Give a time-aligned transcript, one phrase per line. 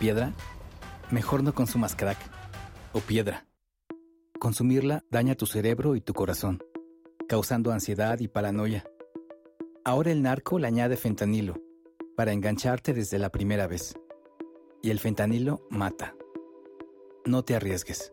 [0.00, 0.32] piedra,
[1.10, 2.18] mejor no consumas crack
[2.94, 3.46] o piedra.
[4.40, 6.58] Consumirla daña tu cerebro y tu corazón,
[7.28, 8.84] causando ansiedad y paranoia.
[9.84, 11.54] Ahora el narco le añade fentanilo
[12.16, 13.94] para engancharte desde la primera vez.
[14.82, 16.14] Y el fentanilo mata.
[17.26, 18.10] No te arriesgues.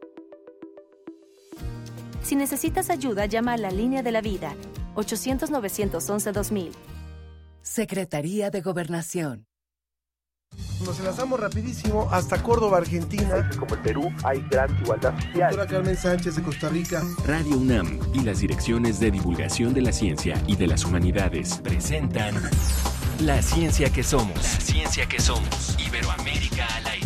[2.21, 4.53] Si necesitas ayuda, llama a la línea de la vida
[4.95, 6.71] 800-911-2000.
[7.61, 9.46] Secretaría de Gobernación.
[10.85, 13.49] Nos enlazamos rapidísimo hasta Córdoba, Argentina.
[13.57, 15.49] Como el Perú hay gran igualdad social.
[15.49, 17.03] Doctora Carmen Sánchez de Costa Rica.
[17.25, 22.35] Radio UNAM y las direcciones de divulgación de la ciencia y de las humanidades presentan
[23.19, 24.35] La ciencia que somos.
[24.35, 25.75] La ciencia que somos.
[25.79, 26.96] Iberoamérica al aire.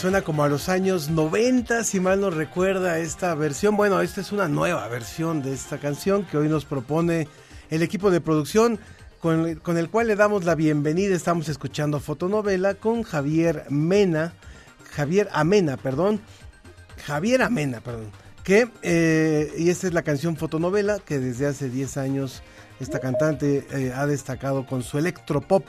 [0.00, 3.76] Suena como a los años 90, si mal no recuerda esta versión.
[3.76, 7.28] Bueno, esta es una nueva versión de esta canción que hoy nos propone
[7.68, 8.80] el equipo de producción
[9.20, 11.14] con, el cual le damos la bienvenida.
[11.14, 14.32] Estamos escuchando fotonovela con Javier Mena,
[14.90, 16.18] Javier Amena, perdón,
[17.04, 18.10] Javier Amena, perdón,
[18.42, 22.42] que, eh, y esta es la canción fotonovela que desde hace 10 años
[22.80, 25.62] esta cantante eh, ha destacado con su electropop.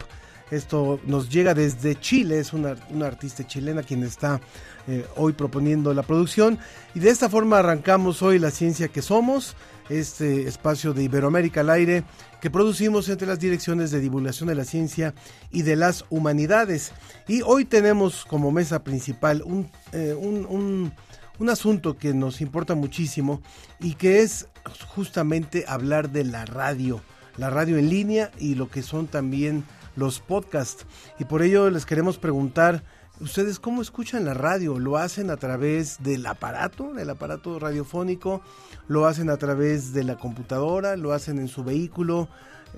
[0.52, 4.42] Esto nos llega desde Chile, es una, artista chilena quien está
[4.88, 6.60] eh, hoy proponiendo la producción.
[6.94, 9.56] Y de esta forma arrancamos hoy La Ciencia que Somos,
[9.88, 12.04] este espacio de Iberoamérica al aire
[12.42, 15.14] que producimos entre las direcciones de divulgación de la ciencia
[15.52, 16.92] y de las humanidades.
[17.30, 20.92] Y hoy tenemos como mesa principal un, eh, un,
[21.40, 23.42] un asunto que nos importa muchísimo
[23.80, 24.48] y que es
[24.90, 27.02] justamente hablar de la radio,
[27.38, 29.64] la radio en línea y lo que son también
[29.96, 30.86] los podcasts.
[31.20, 32.84] Y por ello les queremos preguntar,
[33.20, 34.80] ¿ustedes cómo escuchan la radio?
[34.80, 38.42] ¿Lo hacen a través del aparato, del aparato radiofónico?
[38.88, 40.98] ¿Lo hacen a través de la computadora?
[40.98, 42.30] ¿Lo hacen en su vehículo?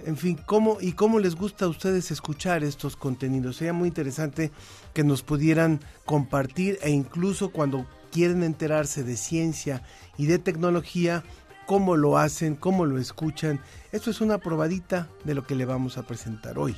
[0.06, 3.58] En fin, ¿cómo y cómo les gusta a ustedes escuchar estos contenidos?
[3.58, 4.52] Sería muy interesante
[4.94, 9.84] que nos pudieran compartir e incluso cuando quieren enterarse de ciencia
[10.18, 11.24] y de tecnología,
[11.66, 13.60] cómo lo hacen, cómo lo escuchan.
[13.92, 16.76] Esto es una probadita de lo que le vamos a presentar hoy.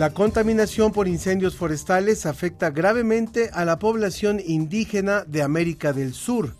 [0.00, 6.54] La contaminación por incendios forestales afecta gravemente a la población indígena de América del Sur.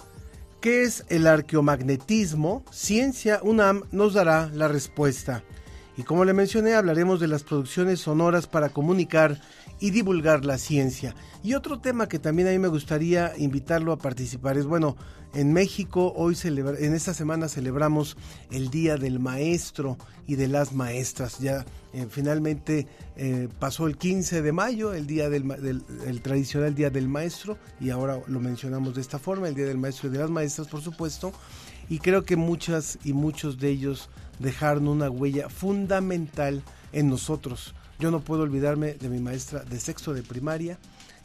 [0.61, 2.63] ¿Qué es el arqueomagnetismo?
[2.71, 5.43] Ciencia UNAM nos dará la respuesta.
[5.97, 9.41] Y como le mencioné, hablaremos de las producciones sonoras para comunicar
[9.81, 11.15] y divulgar la ciencia.
[11.43, 14.97] Y otro tema que también a mí me gustaría invitarlo a participar es, bueno,
[15.33, 18.17] en México hoy celebra, en esta semana celebramos
[18.51, 19.97] el Día del Maestro
[20.27, 21.39] y de las Maestras.
[21.39, 22.87] Ya eh, finalmente
[23.17, 27.91] eh, pasó el 15 de mayo, el día del, el tradicional Día del Maestro, y
[27.91, 30.83] ahora lo mencionamos de esta forma, el Día del Maestro y de las Maestras, por
[30.83, 31.33] supuesto.
[31.89, 36.63] Y creo que muchas y muchos de ellos dejaron una huella fundamental
[36.93, 40.79] en nosotros yo no puedo olvidarme de mi maestra de sexto de primaria,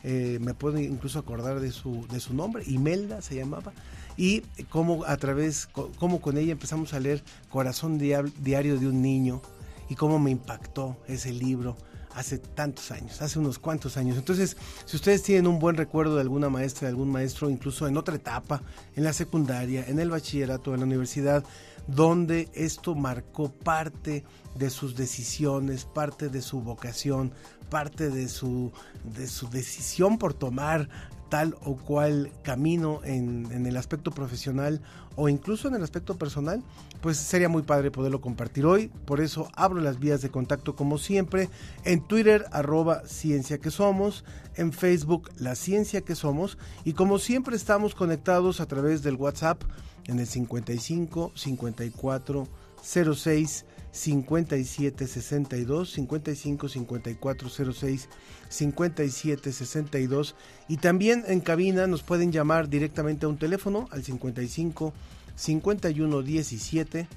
[0.04, 3.74] eh, me puedo incluso acordar de su, de su nombre, Imelda se llamaba,
[4.18, 9.42] y cómo a través, cómo con ella empezamos a leer Corazón Diario de un Niño
[9.90, 11.76] y cómo me impactó ese libro
[12.14, 14.18] hace tantos años, hace unos cuantos años.
[14.18, 14.56] Entonces,
[14.86, 18.16] si ustedes tienen un buen recuerdo de alguna maestra, de algún maestro, incluso en otra
[18.16, 18.62] etapa,
[18.96, 21.44] en la secundaria, en el bachillerato, en la universidad,
[21.88, 24.24] donde esto marcó parte
[24.56, 27.34] de sus decisiones, parte de su vocación,
[27.70, 28.72] parte de su,
[29.04, 30.90] de su decisión por tomar
[31.30, 34.82] tal o cual camino en, el aspecto profesional
[35.16, 36.62] o incluso en el aspecto personal,
[37.02, 38.90] pues sería muy padre poderlo compartir hoy.
[39.06, 41.50] Por eso abro las vías de contacto como siempre
[41.84, 44.26] en Twitter arroba ciencia que somos,
[44.56, 49.62] en Facebook la ciencia que somos y como siempre estamos conectados a través del WhatsApp
[50.08, 52.48] en el 55 54
[52.84, 58.10] 06 57 62 55 54 06
[58.50, 60.36] 57 62
[60.68, 64.94] y también en cabina nos pueden llamar directamente a un teléfono al 55
[65.36, 67.08] 51 17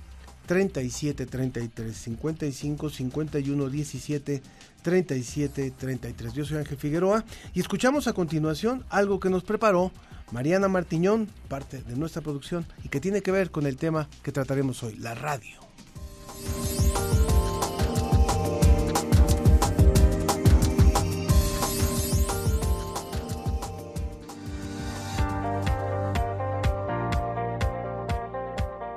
[0.47, 4.43] 37 33 55 51 17
[4.83, 6.33] 37 33.
[6.33, 7.25] Yo soy Ángel Figueroa
[7.55, 9.91] y escuchamos a continuación algo que nos preparó
[10.31, 14.31] Mariana Martiñón, parte de nuestra producción y que tiene que ver con el tema que
[14.31, 15.68] trataremos hoy, la radio.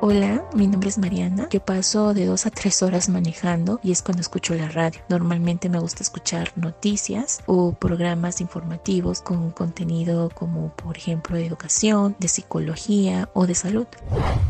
[0.04, 1.48] Hola, mi nombre es Mariana.
[1.52, 5.00] Yo paso de dos a tres horas manejando y es cuando escucho la radio.
[5.10, 12.16] Normalmente me gusta escuchar noticias o programas informativos con contenido como por ejemplo de educación,
[12.20, 13.86] de psicología o de salud.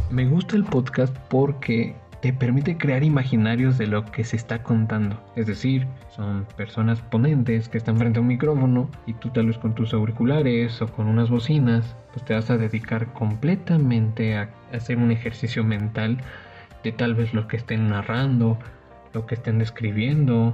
[0.09, 5.19] Me gusta el podcast porque te permite crear imaginarios de lo que se está contando.
[5.35, 9.57] Es decir, son personas ponentes que están frente a un micrófono y tú tal vez
[9.57, 14.97] con tus auriculares o con unas bocinas, pues te vas a dedicar completamente a hacer
[14.97, 16.19] un ejercicio mental
[16.83, 18.57] de tal vez lo que estén narrando,
[19.13, 20.53] lo que estén describiendo.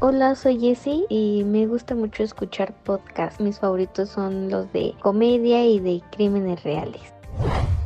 [0.00, 3.40] Hola, soy Jessie y me gusta mucho escuchar podcasts.
[3.40, 7.12] Mis favoritos son los de comedia y de crímenes reales.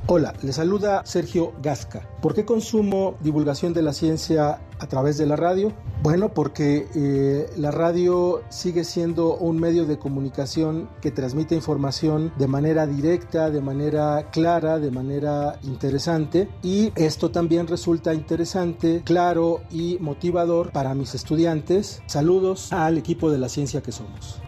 [0.09, 2.09] Hola, le saluda Sergio Gasca.
[2.21, 5.73] ¿Por qué consumo divulgación de la ciencia a través de la radio?
[6.03, 12.49] Bueno, porque eh, la radio sigue siendo un medio de comunicación que transmite información de
[12.49, 19.99] manera directa, de manera clara, de manera interesante y esto también resulta interesante, claro y
[20.01, 22.03] motivador para mis estudiantes.
[22.07, 24.43] Saludos al equipo de la ciencia que somos.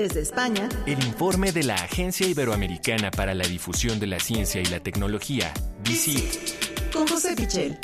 [0.00, 4.64] Desde España, El informe de la Agencia Iberoamericana para la Difusión de la Ciencia y
[4.64, 5.52] la Tecnología,
[5.84, 6.90] DICIT.
[6.90, 7.78] con José Pichel.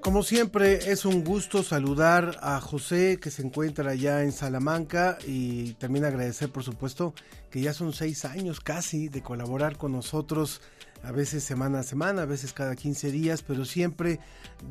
[0.00, 5.74] Como siempre, es un gusto saludar a José que se encuentra allá en Salamanca y
[5.74, 7.14] también agradecer, por supuesto,
[7.52, 10.60] que ya son seis años casi de colaborar con nosotros,
[11.02, 14.20] a veces semana a semana, a veces cada 15 días, pero siempre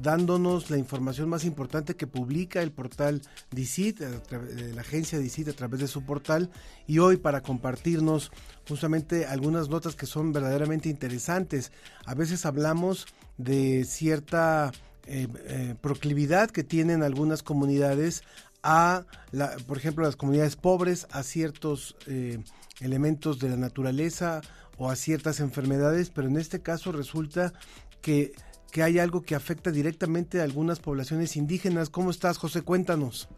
[0.01, 5.53] dándonos la información más importante que publica el portal DICIT, eh, la agencia DICIT a
[5.53, 6.49] través de su portal,
[6.87, 8.31] y hoy para compartirnos
[8.67, 11.71] justamente algunas notas que son verdaderamente interesantes.
[12.05, 13.07] A veces hablamos
[13.37, 14.71] de cierta
[15.07, 18.23] eh, eh, proclividad que tienen algunas comunidades
[18.63, 21.95] a, la, por ejemplo, las comunidades pobres, a ciertos
[22.79, 24.41] elementos de la naturaleza
[24.77, 27.53] o a ciertas enfermedades, pero en este caso resulta
[28.01, 28.33] que,
[28.71, 31.89] que hay algo que afecta directamente a algunas poblaciones indígenas.
[31.89, 32.61] ¿Cómo estás, José?
[32.61, 33.29] Cuéntanos.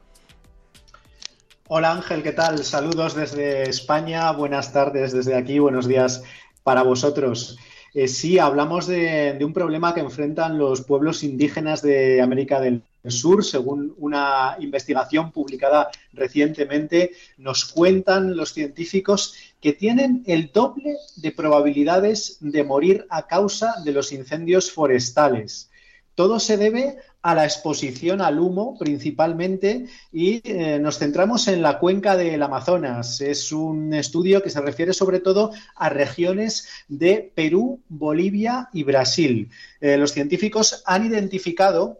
[1.67, 2.63] Hola Ángel, ¿qué tal?
[2.63, 6.21] Saludos desde España, buenas tardes desde aquí, buenos días
[6.63, 7.57] para vosotros.
[7.93, 12.81] Eh, sí, hablamos de, de un problema que enfrentan los pueblos indígenas de América del
[13.07, 21.31] Sur, según una investigación publicada recientemente, nos cuentan los científicos que tienen el doble de
[21.31, 25.69] probabilidades de morir a causa de los incendios forestales.
[26.15, 31.79] Todo se debe a la exposición al humo principalmente y eh, nos centramos en la
[31.79, 33.21] cuenca del Amazonas.
[33.21, 39.49] Es un estudio que se refiere sobre todo a regiones de Perú, Bolivia y Brasil.
[39.79, 41.99] Eh, los científicos han identificado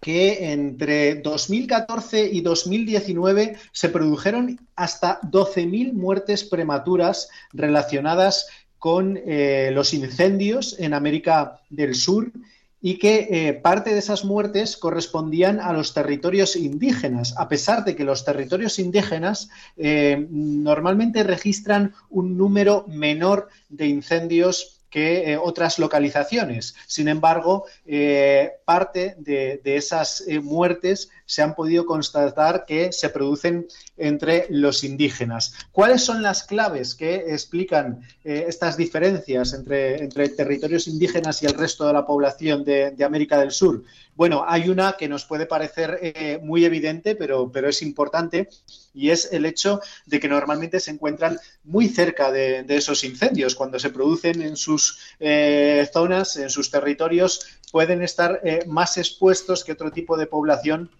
[0.00, 8.46] que entre 2014 y 2019 se produjeron hasta 12.000 muertes prematuras relacionadas
[8.78, 12.32] con eh, los incendios en América del Sur
[12.80, 17.96] y que eh, parte de esas muertes correspondían a los territorios indígenas, a pesar de
[17.96, 25.78] que los territorios indígenas eh, normalmente registran un número menor de incendios que eh, otras
[25.78, 26.74] localizaciones.
[26.86, 33.66] Sin embargo, eh, parte de, esas eh, muertes se han podido constatar que se producen
[33.96, 35.54] entre los indígenas.
[35.72, 41.86] ¿Cuáles son las claves que explican estas diferencias entre, entre, territorios indígenas y el resto
[41.86, 43.82] de la población de América del Sur?
[44.16, 48.48] Bueno, hay una que nos puede parecer eh, muy evidente, pero, pero, es importante,
[48.94, 53.54] y es el hecho de que normalmente se encuentran muy cerca de, esos incendios.
[53.54, 59.64] Cuando se producen en sus eh, zonas, en sus territorios, pueden estar eh, más expuestos
[59.64, 60.90] que otro tipo de población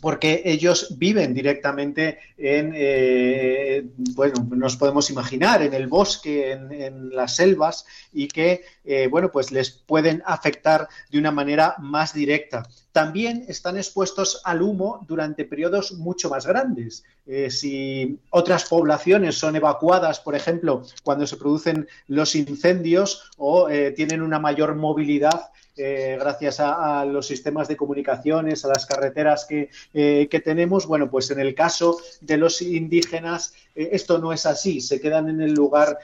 [0.00, 3.84] porque ellos viven directamente en, eh,
[4.14, 9.52] bueno, nos podemos imaginar, en el bosque, en, las selvas y que, eh, bueno, pues
[9.52, 12.68] les pueden afectar de una manera más directa.
[12.94, 17.02] También están expuestos al humo durante periodos mucho más grandes.
[17.26, 23.90] Eh, si otras poblaciones son evacuadas, por ejemplo, cuando se producen los incendios o eh,
[23.90, 29.70] tienen una mayor movilidad eh, gracias a, los sistemas de comunicaciones, a las carreteras que,
[29.92, 30.86] que, tenemos.
[30.86, 35.40] Bueno, pues en el caso de los indígenas esto no es así, se quedan en
[35.40, 35.98] el lugar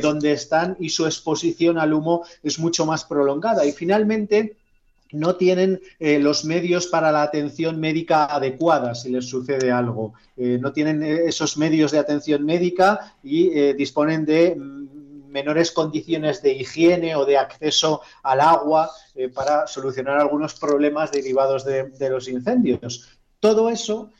[0.00, 3.66] donde están y su exposición al humo es mucho más prolongada.
[3.66, 4.56] Y finalmente,
[5.12, 10.14] no tienen eh, los medios para la atención médica adecuada si les sucede algo.
[10.36, 16.42] Eh, no tienen eh, esos medios de atención médica y disponen de mm, menores condiciones
[16.42, 18.90] de higiene o de acceso al agua
[19.34, 23.10] para solucionar algunos problemas derivados de, los incendios.
[23.38, 24.10] Todo eso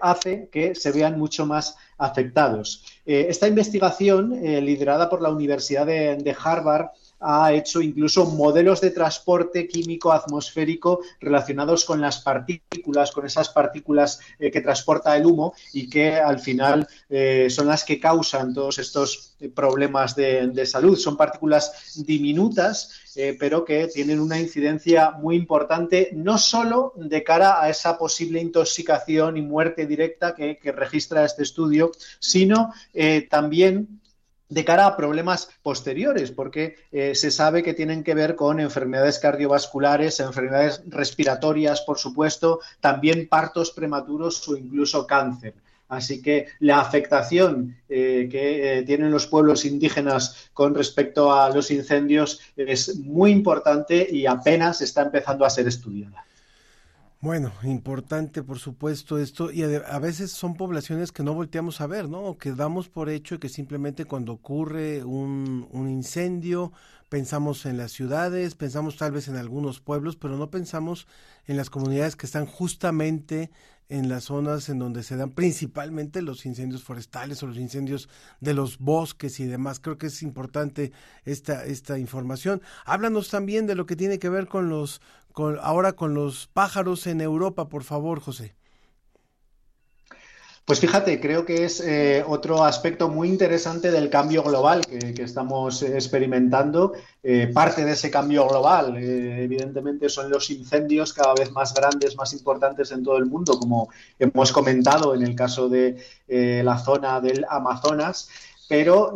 [0.00, 2.84] hace que se vean mucho más afectados.
[3.04, 6.86] esta investigación, liderada por la Universidad de Harvard,
[7.20, 14.20] ha hecho incluso modelos de transporte químico atmosférico relacionados con las partículas, con esas partículas
[14.38, 18.78] eh, que transporta el humo y que al final eh, son las que causan todos
[18.78, 20.98] estos eh, problemas de, salud.
[20.98, 22.90] Son partículas diminutas,
[23.38, 29.36] pero que tienen una incidencia muy importante, no solo de cara a esa posible intoxicación
[29.36, 32.72] y muerte directa que, que registra este estudio, sino
[33.30, 34.00] también
[34.48, 39.18] de cara a problemas posteriores, porque eh, se sabe que tienen que ver con enfermedades
[39.18, 45.54] cardiovasculares, enfermedades respiratorias, por supuesto, también partos prematuros o incluso cáncer.
[45.88, 51.70] Así que la afectación eh, que eh, tienen los pueblos indígenas con respecto a los
[51.70, 56.24] incendios es muy importante y apenas está empezando a ser estudiada.
[57.26, 62.08] Bueno, importante por supuesto esto y a veces son poblaciones que no volteamos a ver,
[62.08, 62.20] ¿no?
[62.20, 66.72] O que damos por hecho que simplemente cuando ocurre un, un incendio
[67.08, 71.08] pensamos en las ciudades, pensamos tal vez en algunos pueblos, pero no pensamos
[71.48, 73.50] en las comunidades que están justamente
[73.88, 78.08] en las zonas en donde se dan principalmente los incendios forestales o los incendios
[78.40, 79.80] de los bosques y demás.
[79.80, 80.92] Creo que es importante
[81.24, 82.62] esta, esta información.
[82.84, 85.00] Háblanos también de lo que tiene que ver con los
[85.60, 88.54] ahora con los pájaros en Europa, por favor, José.
[90.66, 95.80] Pues fíjate, creo que es eh, otro aspecto muy interesante del cambio global que, estamos
[95.84, 96.92] experimentando.
[97.22, 102.16] Eh, parte de ese cambio global, eh, evidentemente, son los incendios cada vez más grandes,
[102.16, 107.20] más importantes en todo el mundo, como hemos comentado en el caso de la zona
[107.20, 108.28] del Amazonas,
[108.68, 109.14] pero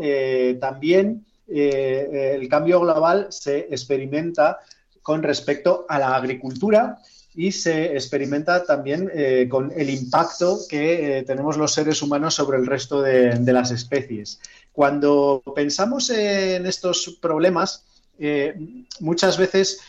[0.60, 4.60] también el cambio global se experimenta
[5.02, 7.00] con respecto a la agricultura
[7.34, 12.58] y se experimenta también eh, con el impacto que eh, tenemos los seres humanos sobre
[12.58, 14.40] el resto de, las especies.
[14.72, 17.84] Cuando pensamos en estos problemas,
[18.22, 18.54] eh,
[19.00, 19.80] muchas veces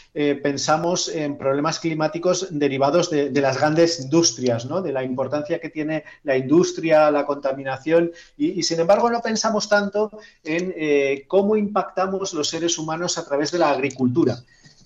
[0.41, 6.37] pensamos en problemas climáticos derivados de, las grandes industrias, de la importancia que tiene la
[6.37, 10.11] industria, la contaminación, y sin embargo no pensamos tanto
[10.43, 14.37] en cómo impactamos los seres humanos a través de la agricultura.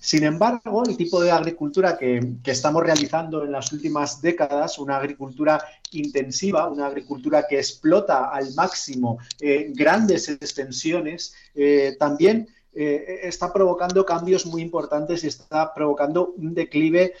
[0.06, 5.60] Sin embargo, el tipo de agricultura que, estamos realizando en las últimas décadas, una agricultura
[5.90, 14.06] intensiva, una agricultura que explota al máximo eh, grandes extensiones, eh, también eh, está provocando
[14.06, 17.14] cambios muy importantes y está provocando un declive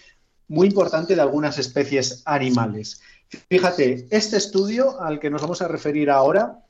[0.46, 3.00] muy importante de algunas especies animales.
[3.50, 6.60] Fíjate, este estudio al que nos vamos a referir ahora,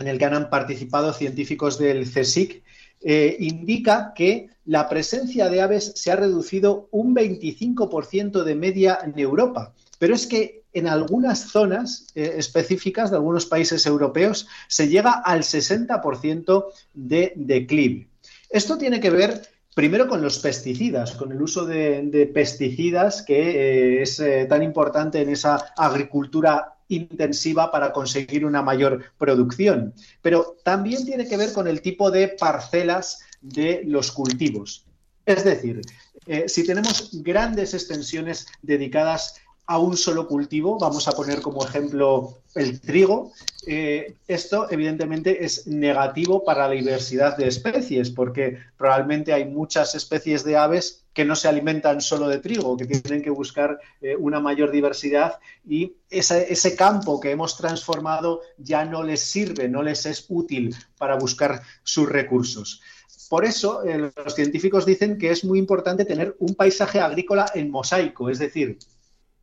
[0.00, 2.60] en el que han participado científicos del CSIC,
[3.02, 9.18] eh, indica que la presencia de aves se ha reducido un 25% de media en
[9.18, 9.74] Europa.
[9.98, 15.40] Pero es que en algunas zonas eh, específicas de algunos países europeos se llega al
[15.40, 18.08] 60% de declive.
[18.50, 24.02] Esto tiene que ver primero con los pesticidas, con el uso de, pesticidas que eh,
[24.02, 29.94] es tan importante en esa agricultura intensiva para conseguir una mayor producción.
[30.22, 34.84] Pero también tiene que ver con el tipo de parcelas de los cultivos.
[35.24, 35.80] Es decir,
[36.26, 39.39] eh, si tenemos grandes extensiones dedicadas
[39.70, 43.30] a un solo cultivo, vamos a poner como ejemplo el trigo,
[43.68, 50.42] eh, esto evidentemente es negativo para la diversidad de especies, porque probablemente hay muchas especies
[50.42, 54.40] de aves que no se alimentan solo de trigo, que tienen que buscar eh, una
[54.40, 60.26] mayor diversidad y ese, campo que hemos transformado ya no les sirve, no les es
[60.28, 62.80] útil para buscar sus recursos.
[63.28, 67.70] Por eso, eh, los científicos dicen que es muy importante tener un paisaje agrícola en
[67.70, 68.76] mosaico, es decir,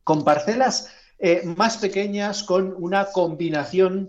[0.08, 0.88] con parcelas
[1.18, 4.08] eh, más pequeñas, con una combinación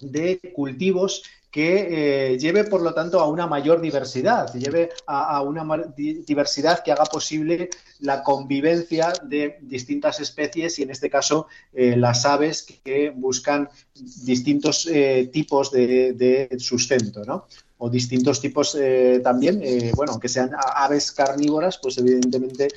[0.00, 1.22] de cultivos
[1.52, 6.90] que eh, lleve, por lo tanto, a una mayor diversidad, lleve a, una diversidad que
[6.90, 13.10] haga posible la convivencia de distintas especies y, en este caso, eh, las aves que
[13.10, 14.88] buscan distintos
[15.32, 17.46] tipos de, sustento, ¿no?
[17.78, 18.76] o distintos tipos
[19.22, 19.62] también,
[19.94, 22.68] bueno, aunque sean aves carnívoras, pues evidentemente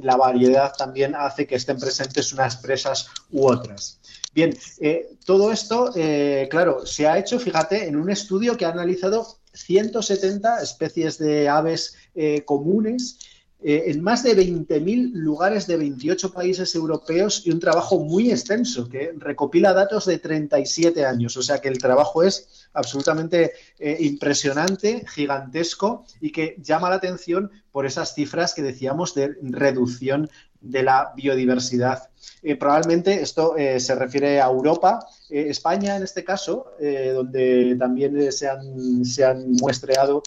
[0.00, 4.00] la variedad también hace que estén presentes unas presas u otras.
[4.34, 8.70] Bien, eh, todo esto, eh, claro, se ha hecho, fíjate, en un estudio que ha
[8.70, 13.18] analizado 170 especies de aves eh, comunes
[13.60, 19.12] en más de 20.000 lugares de 28 países europeos y un trabajo muy extenso que
[19.16, 21.36] recopila datos de 37 años.
[21.36, 27.84] O sea que el trabajo es absolutamente impresionante, gigantesco y que llama la atención por
[27.84, 32.10] esas cifras que decíamos de reducción de la biodiversidad.
[32.42, 38.16] Eh, probablemente esto eh, se refiere a Europa, eh, España en este caso, donde también
[38.18, 40.22] han, se han muestreado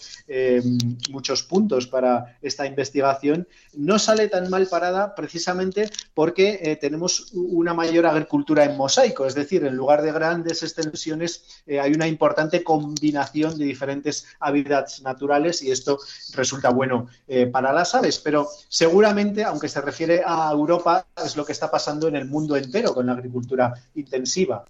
[1.09, 8.05] muchos puntos para esta investigación, no sale tan mal parada precisamente porque tenemos una mayor
[8.05, 13.65] agricultura en mosaico, es decir, en lugar de grandes extensiones hay una importante combinación de
[13.65, 15.99] diferentes hábitats naturales y esto
[16.33, 17.07] resulta bueno
[17.51, 22.07] para las aves, pero seguramente, aunque se refiere a Europa, es lo que está pasando
[22.07, 24.65] en el mundo entero con la agricultura intensiva.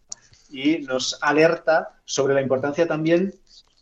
[0.52, 3.34] Y nos alerta sobre la importancia también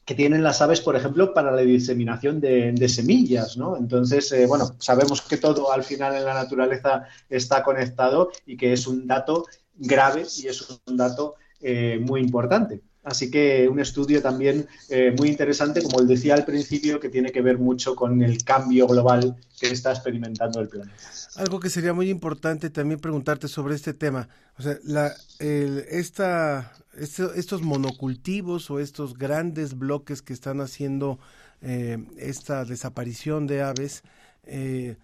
[0.06, 3.78] que tienen las aves, por ejemplo, para la diseminación de, semillas, ¿no?
[3.78, 8.74] Entonces, eh, bueno, sabemos que todo al final en la naturaleza está conectado y que
[8.74, 9.46] es un dato
[9.76, 12.82] grave y es un dato eh, muy importante.
[13.03, 17.41] Así que un estudio también eh, muy interesante, como decía al principio, que tiene que
[17.41, 21.00] ver mucho con el cambio global que está experimentando el planeta.
[21.36, 24.27] Algo que sería muy importante también preguntarte sobre este tema.
[24.58, 31.20] O sea, la, esta, estos monocultivos o estos grandes bloques que están haciendo
[31.62, 34.03] eh, esta desaparición de aves,
[34.44, 34.98] eh,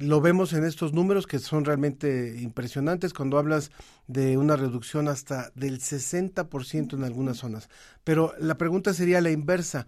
[0.00, 3.70] lo vemos en estos números que son realmente impresionantes cuando hablas
[4.06, 7.68] de una reducción hasta del 60% en algunas zonas.
[8.04, 9.86] Pero la pregunta sería la inversa.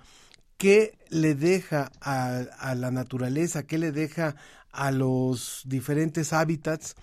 [0.57, 4.37] ¿Qué le deja a, la naturaleza, qué le deja
[4.71, 6.95] a los diferentes hábitats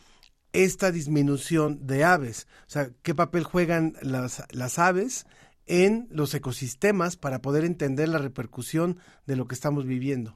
[0.53, 2.47] esta disminución de aves?
[2.67, 5.25] O sea, ¿qué papel juegan las, las aves
[5.65, 10.35] en los ecosistemas para poder entender la repercusión de lo que estamos viviendo?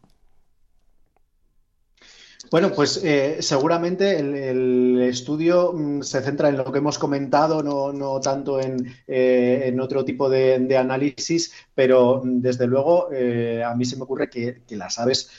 [2.50, 8.20] Bueno, pues eh, seguramente el, estudio mm, se centra en lo que hemos comentado, no,
[8.22, 13.98] tanto en, eh, otro tipo de, análisis, pero mm, desde luego eh, a mí se
[13.98, 15.30] me ocurre que, las aves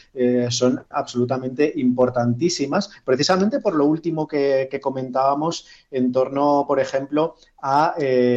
[0.51, 7.95] son absolutamente importantísimas, precisamente por lo último que, comentábamos en torno, por ejemplo, a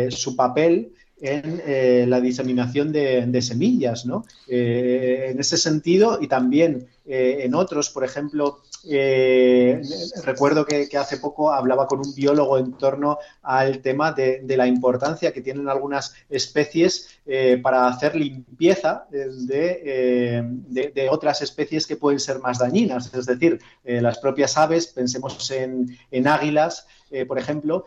[0.10, 4.26] su papel en la diseminación de, semillas, ¿no?
[4.48, 9.82] en ese sentido, y también eh, en otros, por ejemplo, eh,
[10.24, 15.32] recuerdo que, hace poco hablaba con un biólogo en torno al tema de, la importancia
[15.32, 22.60] que tienen algunas especies eh, para hacer limpieza de, otras especies que pueden ser más
[22.60, 23.12] dañinas.
[23.14, 26.88] Es decir, las propias aves, pensemos en, en águilas,
[27.28, 27.86] por ejemplo,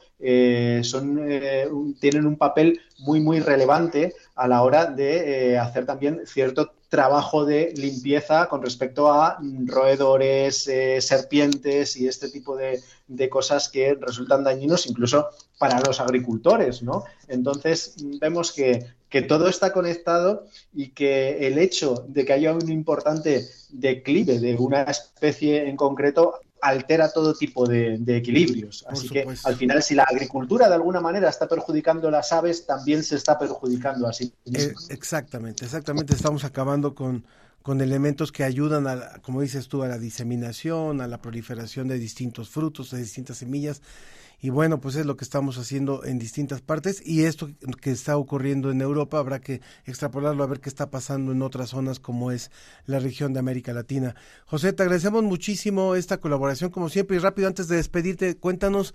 [0.83, 1.29] son,
[2.00, 7.74] tienen un papel muy, muy relevante a la hora de hacer también cierto trabajo de
[7.76, 12.80] limpieza con respecto a roedores, eh, serpientes y este tipo de,
[13.28, 15.26] cosas que resultan dañinos incluso
[15.59, 17.02] para los agricultores, ¿no?
[17.26, 22.70] Entonces vemos que, que, todo está conectado y que el hecho de que haya un
[22.70, 28.85] importante declive de una especie en concreto altera todo tipo de, equilibrios.
[28.88, 33.05] Así que al final, si la agricultura de alguna manera está perjudicando las aves, también
[33.05, 34.33] se está perjudicando así.
[34.46, 36.14] Eh, exactamente, exactamente.
[36.14, 37.24] Estamos acabando con,
[37.62, 41.98] con elementos que ayudan, a, como dices tú, a la diseminación, a la proliferación de
[41.98, 43.83] distintos frutos, de distintas semillas.
[44.40, 48.16] Y bueno, pues es lo que estamos haciendo en distintas partes y esto que está
[48.16, 52.31] ocurriendo en Europa habrá que extrapolarlo a ver qué está pasando en otras zonas como
[52.31, 52.51] es
[52.87, 54.14] la región de América Latina.
[54.47, 58.94] José, te agradecemos muchísimo esta colaboración como siempre y rápido antes de despedirte, cuéntanos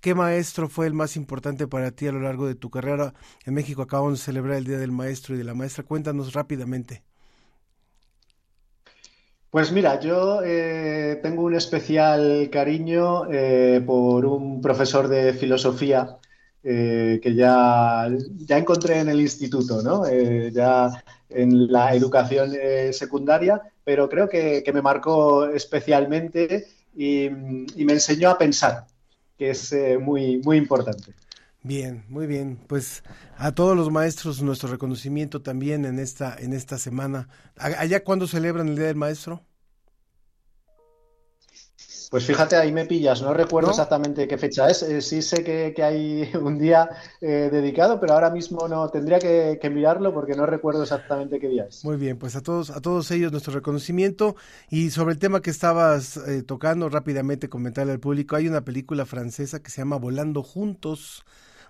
[0.00, 3.14] ¿Qué maestro fue el más importante para ti a lo largo de tu carrera?
[3.44, 5.82] En México acabamos de celebrar el Día del Maestro y de la Maestra.
[5.82, 7.02] Cuéntanos rápidamente.
[9.50, 16.18] Pues mira, yo eh, tengo un especial cariño eh, por un profesor de filosofía
[16.62, 20.04] eh, que ya, ya encontré en el instituto, ¿no?
[20.50, 22.52] ya en la educación
[22.92, 28.86] secundaria, pero creo que, me marcó especialmente y, y, me enseñó a pensar,
[29.38, 31.14] que es muy, muy importante.
[31.62, 32.58] Bien, muy bien.
[32.66, 33.02] Pues
[33.36, 37.28] a todos los maestros nuestro reconocimiento también en esta en esta semana.
[37.56, 39.42] ¿Allá cuándo celebran el Día del Maestro?
[42.10, 44.82] Pues fíjate, ahí me pillas, no recuerdo exactamente qué fecha es.
[44.82, 46.88] Eh, sí sé que, hay un día
[47.20, 51.66] eh, dedicado, pero ahora mismo no tendría que, mirarlo porque no recuerdo exactamente qué día
[51.68, 51.84] es.
[51.84, 54.36] Muy bien, pues a todos, a todos ellos nuestro reconocimiento.
[54.70, 59.04] Y sobre el tema que estabas eh, tocando, rápidamente comentarle al público, hay una película
[59.04, 61.26] francesa que se llama Volando Juntos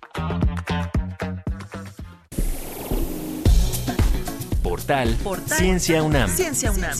[4.62, 6.28] Portal, Ciencia UNAM.
[6.28, 6.98] Ciencia UNAM.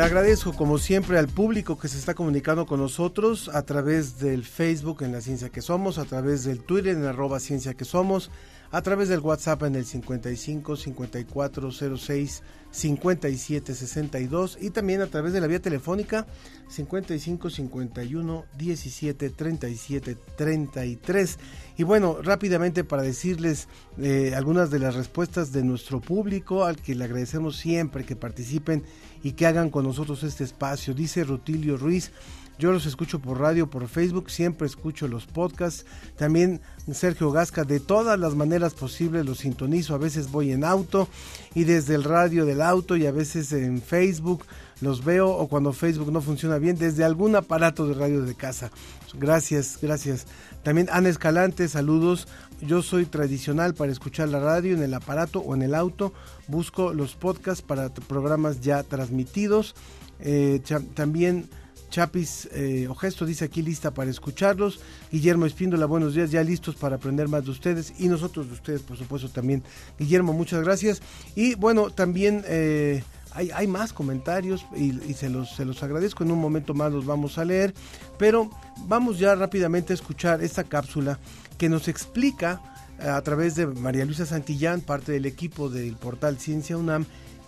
[0.00, 4.46] Le agradezco como siempre al público que se está comunicando con nosotros a través del
[4.46, 8.30] Facebook en la Ciencia que Somos, a través del Twitter en arroba Ciencia que Somos,
[8.72, 15.40] a través del WhatsApp en el 55 5406 57 62 y también a través de
[15.40, 16.26] la vía telefónica
[16.68, 21.38] 55 51 17 37 33.
[21.78, 23.66] Y bueno, rápidamente para decirles
[23.98, 28.84] eh, algunas de las respuestas de nuestro público, al que le agradecemos siempre que participen
[29.22, 30.94] y que hagan con nosotros este espacio.
[30.94, 32.12] Dice Rutilio Ruiz,
[32.60, 35.86] yo los escucho por radio, por Facebook, siempre escucho los podcasts.
[36.16, 36.60] También
[36.92, 39.94] Sergio Gasca, de todas las maneras posibles los sintonizo.
[39.94, 41.08] A veces voy en auto
[41.54, 44.44] y desde el radio del auto y a veces en Facebook
[44.82, 48.70] los veo o cuando Facebook no funciona bien desde algún aparato de radio de casa.
[49.14, 50.26] Gracias, gracias.
[50.62, 52.28] También Ana Escalante, saludos.
[52.60, 56.12] Yo soy tradicional para escuchar la radio en el aparato o en el auto.
[56.46, 59.74] Busco los podcasts para programas ya transmitidos.
[60.20, 60.60] Eh,
[60.94, 61.48] también
[61.90, 64.80] Chapis eh, Ogesto dice aquí lista para escucharlos.
[65.10, 68.82] Guillermo Espíndola, buenos días, ya listos para aprender más de ustedes y nosotros de ustedes,
[68.82, 69.62] por supuesto, también.
[69.98, 71.02] Guillermo, muchas gracias.
[71.34, 76.24] Y bueno, también eh, hay, hay, más comentarios y, se, los, se los agradezco.
[76.24, 77.74] En un momento más los vamos a leer,
[78.18, 78.48] pero
[78.86, 81.18] vamos ya rápidamente a escuchar esta cápsula
[81.58, 82.62] que nos explica
[83.00, 87.04] eh, a través de María Luisa Santillán, parte del equipo del portal Ciencia UNAM,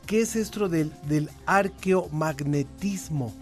[0.07, 3.33] qué es esto del, del arqueomagnetismo.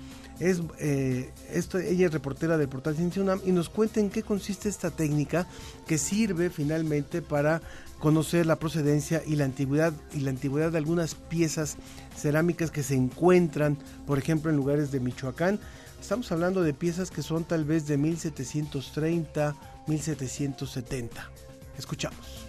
[0.41, 4.71] Es, eh, ella es reportera del portal Ciencia UNAM y nos cuenta en qué consiste
[4.71, 5.47] esta técnica
[5.87, 7.61] que sirve finalmente para
[7.99, 11.77] conocer la procedencia y la antigüedad y la antigüedad de algunas piezas
[12.17, 13.77] cerámicas que se encuentran,
[14.07, 15.61] por ejemplo, en lugares de Michoacán.
[16.01, 19.55] Estamos hablando de piezas que son tal vez de 1730,
[19.87, 21.31] 1770.
[21.77, 22.47] Escuchamos.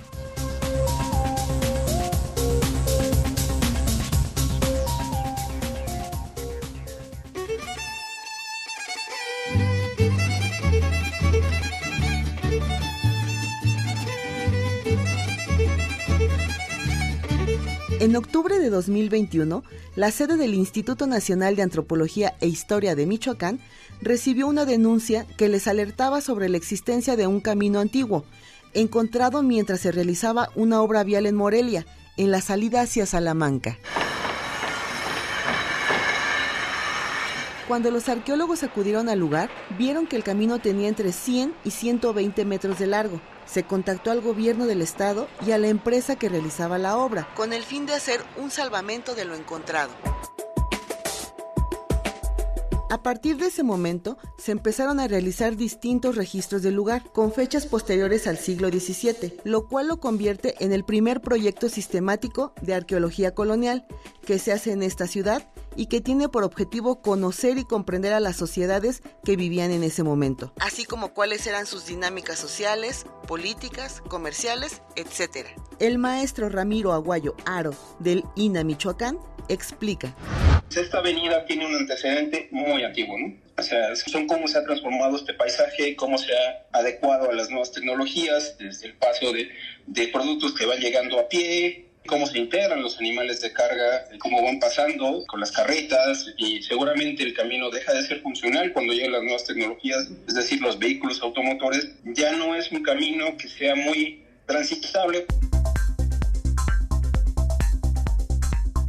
[18.01, 19.63] En octubre de 2021,
[19.95, 23.59] la sede del Instituto Nacional de Antropología e Historia de Michoacán
[24.01, 28.25] recibió una denuncia que les alertaba sobre la existencia de un camino antiguo,
[28.73, 31.85] encontrado mientras se realizaba una obra vial en Morelia,
[32.17, 33.77] en la salida hacia Salamanca.
[37.67, 42.45] Cuando los arqueólogos acudieron al lugar, vieron que el camino tenía entre 100 y 120
[42.45, 46.77] metros de largo se contactó al gobierno del estado y a la empresa que realizaba
[46.77, 49.91] la obra, con el fin de hacer un salvamento de lo encontrado.
[52.91, 57.65] A partir de ese momento, se empezaron a realizar distintos registros del lugar, con fechas
[57.65, 63.34] posteriores al siglo XVII, lo cual lo convierte en el primer proyecto sistemático de arqueología
[63.34, 63.88] colonial
[64.25, 68.19] que se hace en esta ciudad y que tiene por objetivo conocer y comprender a
[68.19, 74.01] las sociedades que vivían en ese momento, así como cuáles eran sus dinámicas sociales, políticas,
[74.10, 75.47] comerciales, etc.
[75.80, 80.13] El maestro Ramiro Aguayo Aro del INA Michoacán explica.
[80.75, 83.36] Esta avenida tiene un antecedente muy antiguo, ¿no?
[83.57, 87.49] O sea, son cómo se ha transformado este paisaje, cómo se ha adecuado a las
[87.49, 89.49] nuevas tecnologías, desde el paso de,
[89.86, 94.43] de productos que van llegando a pie, cómo se integran los animales de carga, cómo
[94.43, 99.12] van pasando con las carretas y seguramente el camino deja de ser funcional cuando llegan
[99.12, 103.75] las nuevas tecnologías, es decir, los vehículos automotores, ya no es un camino que sea
[103.75, 105.25] muy transitable.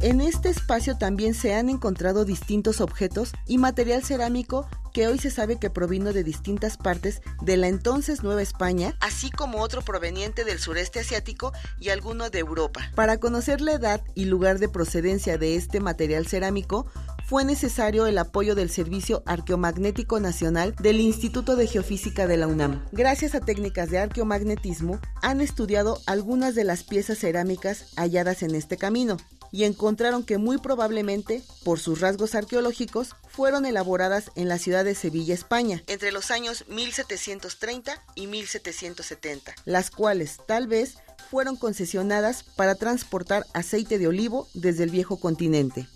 [0.03, 5.31] En este espacio también se han encontrado distintos objetos y material cerámico que hoy se
[5.31, 10.43] sabe que provino de distintas partes de la entonces Nueva España, así como otro proveniente
[10.43, 12.81] del sureste asiático y alguno de Europa.
[12.95, 16.85] Para conocer la edad y lugar de procedencia de este material cerámico,
[17.25, 22.83] fue necesario el apoyo del Servicio Arqueomagnético Nacional del Instituto de Geofísica de la UNAM.
[22.91, 28.75] Gracias a técnicas de arqueomagnetismo, han estudiado algunas de las piezas cerámicas halladas en este
[28.75, 29.15] camino
[29.53, 34.95] y encontraron que muy probablemente, por sus rasgos arqueológicos, fueron elaboradas en la ciudad de
[34.95, 40.97] Sevilla, España, entre los años 1730 y 1770, las cuales tal vez
[41.29, 45.87] fueron concesionadas para transportar aceite de olivo desde el viejo continente.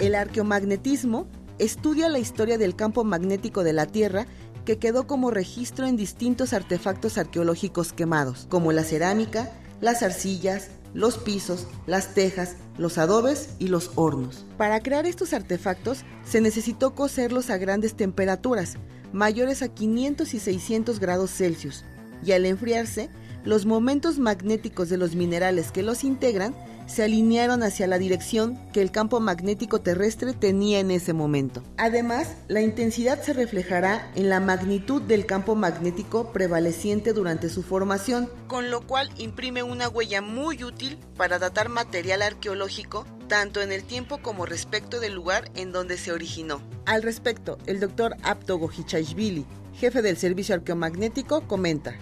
[0.00, 4.26] El arqueomagnetismo estudia la historia del campo magnético de la Tierra
[4.68, 9.50] que quedó como registro en distintos artefactos arqueológicos quemados, como la cerámica,
[9.80, 14.44] las arcillas, los pisos, las tejas, los adobes y los hornos.
[14.58, 18.74] Para crear estos artefactos se necesitó cocerlos a grandes temperaturas,
[19.10, 21.86] mayores a 500 y 600 grados Celsius,
[22.22, 23.08] y al enfriarse,
[23.46, 26.54] los momentos magnéticos de los minerales que los integran
[26.88, 31.62] se alinearon hacia la dirección que el campo magnético terrestre tenía en ese momento.
[31.76, 38.28] Además, la intensidad se reflejará en la magnitud del campo magnético prevaleciente durante su formación,
[38.48, 43.84] con lo cual imprime una huella muy útil para datar material arqueológico tanto en el
[43.84, 46.62] tiempo como respecto del lugar en donde se originó.
[46.86, 51.94] Al respecto, el doctor Apto Gojichashvili, jefe del Servicio Arqueomagnético, comenta.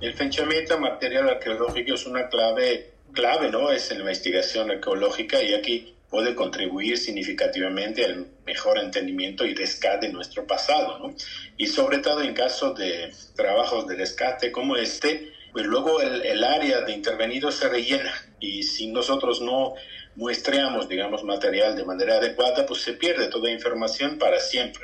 [0.00, 3.70] El fenchamiento material arqueológico es una clave clave, ¿no?
[3.70, 10.12] Es la investigación arqueológica y aquí puede contribuir significativamente al mejor entendimiento y rescate de
[10.12, 11.14] nuestro pasado, ¿no?
[11.56, 16.42] Y sobre todo en caso de trabajos de rescate como este, pues luego el, el
[16.42, 19.74] área de intervenido se rellena y si nosotros no
[20.16, 24.82] muestreamos, digamos, material de manera adecuada, pues se pierde toda información para siempre.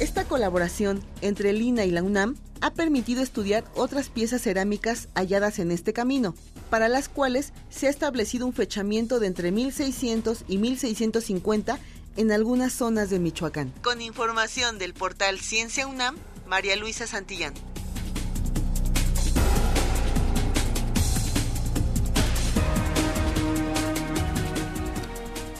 [0.00, 5.70] Esta colaboración entre el y la UNAM ha permitido estudiar otras piezas cerámicas halladas en
[5.70, 6.34] este camino,
[6.68, 11.78] para las cuales se ha establecido un fechamiento de entre 1600 y 1650
[12.16, 13.72] en algunas zonas de Michoacán.
[13.82, 17.54] Con información del portal Ciencia UNAM, María Luisa Santillán.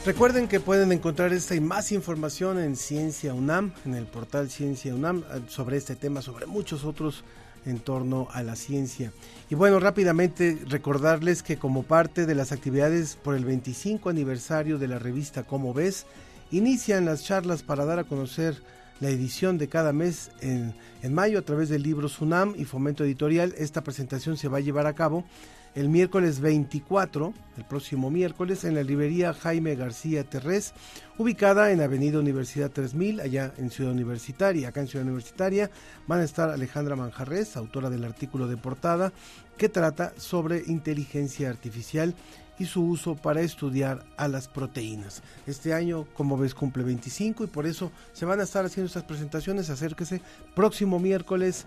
[0.07, 4.95] Recuerden que pueden encontrar esta y más información en Ciencia UNAM, en el portal Ciencia
[4.95, 7.23] UNAM, eh, sobre este tema, sobre muchos otros
[7.67, 9.13] en torno a la ciencia.
[9.51, 14.89] Y bueno, rápidamente recordarles que como parte de las actividades por el 25 aniversario de
[14.89, 16.07] la revista Como ves,
[16.51, 18.57] inician las charlas para dar a conocer
[19.01, 23.05] la edición de cada mes en, en mayo a través del libro UNAM y Fomento
[23.05, 23.55] Editorial.
[23.59, 25.27] Esta presentación se va a llevar a cabo
[25.75, 30.75] el miércoles 24, el próximo miércoles, en la librería Jaime García Terrés,
[31.17, 34.69] ubicada en Avenida Universidad 3000, allá en Ciudad Universitaria.
[34.69, 35.71] Acá en Ciudad Universitaria
[36.07, 39.13] van a estar Alejandra Manjarres, autora del artículo de portada,
[39.57, 42.15] que trata sobre inteligencia artificial
[42.59, 45.23] y su uso para estudiar a las proteínas.
[45.47, 49.05] Este año, como ves, cumple 25 y por eso se van a estar haciendo estas
[49.05, 49.71] presentaciones.
[49.71, 50.21] Acérquese
[50.55, 51.67] próximo miércoles,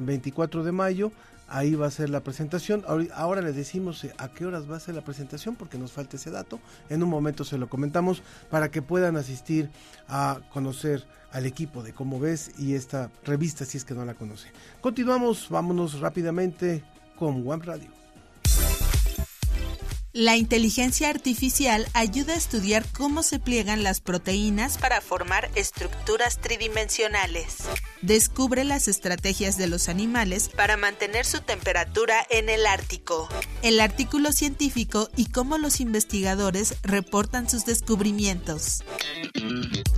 [0.00, 1.10] 24 de mayo,
[1.48, 2.84] Ahí va a ser la presentación.
[3.14, 6.16] Ahora le decimos eh, a qué horas va a ser la presentación porque nos falta
[6.16, 6.60] ese dato.
[6.88, 9.70] En un momento se lo comentamos para que puedan asistir
[10.08, 14.14] a conocer al equipo de Cómo ves y esta revista si es que no la
[14.14, 14.48] conoce.
[14.80, 16.84] Continuamos, vámonos rápidamente
[17.16, 18.03] con One Radio.
[20.16, 27.56] La inteligencia artificial ayuda a estudiar cómo se pliegan las proteínas para formar estructuras tridimensionales.
[28.00, 33.28] Descubre las estrategias de los animales para mantener su temperatura en el Ártico.
[33.62, 38.84] El artículo científico y cómo los investigadores reportan sus descubrimientos.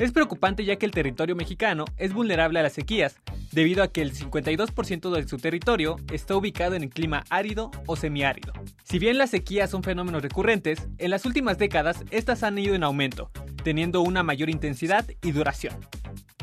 [0.00, 3.20] Es preocupante ya que el territorio mexicano es vulnerable a las sequías,
[3.52, 7.96] debido a que el 52% de su territorio está ubicado en el clima árido o
[7.96, 8.54] semiárido.
[8.82, 12.82] Si bien las sequías son fenómenos recurrentes, en las últimas décadas estas han ido en
[12.82, 13.30] aumento,
[13.62, 15.74] teniendo una mayor intensidad y duración.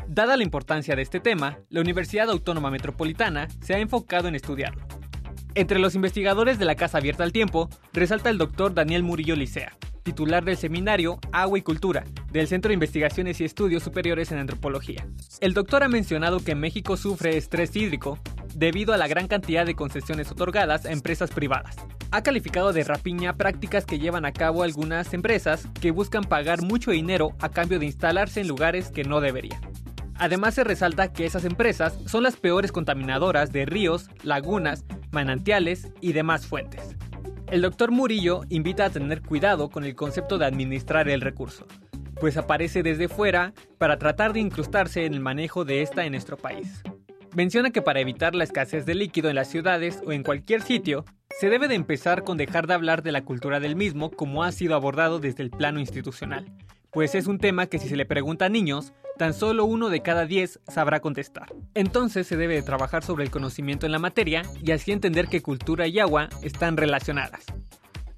[0.06, 4.86] Dada la importancia de este tema, la Universidad Autónoma Metropolitana se ha enfocado en estudiarlo.
[5.56, 9.76] Entre los investigadores de la Casa Abierta al Tiempo, resalta el doctor Daniel Murillo Licea,
[10.02, 15.06] titular del seminario Agua y Cultura, del Centro de Investigaciones y Estudios Superiores en Antropología.
[15.40, 18.18] El doctor ha mencionado que México sufre estrés hídrico
[18.54, 21.76] debido a la gran cantidad de concesiones otorgadas a empresas privadas.
[22.10, 26.90] Ha calificado de rapiña prácticas que llevan a cabo algunas empresas que buscan pagar mucho
[26.90, 29.60] dinero a cambio de instalarse en lugares que no deberían.
[30.18, 36.12] Además se resalta que esas empresas son las peores contaminadoras de ríos, lagunas, manantiales y
[36.12, 36.96] demás fuentes.
[37.50, 41.66] El doctor Murillo invita a tener cuidado con el concepto de administrar el recurso,
[42.20, 46.36] pues aparece desde fuera para tratar de incrustarse en el manejo de esta en nuestro
[46.36, 46.82] país.
[47.34, 51.06] Menciona que para evitar la escasez de líquido en las ciudades o en cualquier sitio,
[51.40, 54.52] se debe de empezar con dejar de hablar de la cultura del mismo como ha
[54.52, 56.44] sido abordado desde el plano institucional,
[56.90, 60.00] pues es un tema que si se le pregunta a niños, tan solo uno de
[60.00, 61.48] cada diez sabrá contestar.
[61.74, 65.42] Entonces se debe de trabajar sobre el conocimiento en la materia y así entender que
[65.42, 67.44] cultura y agua están relacionadas.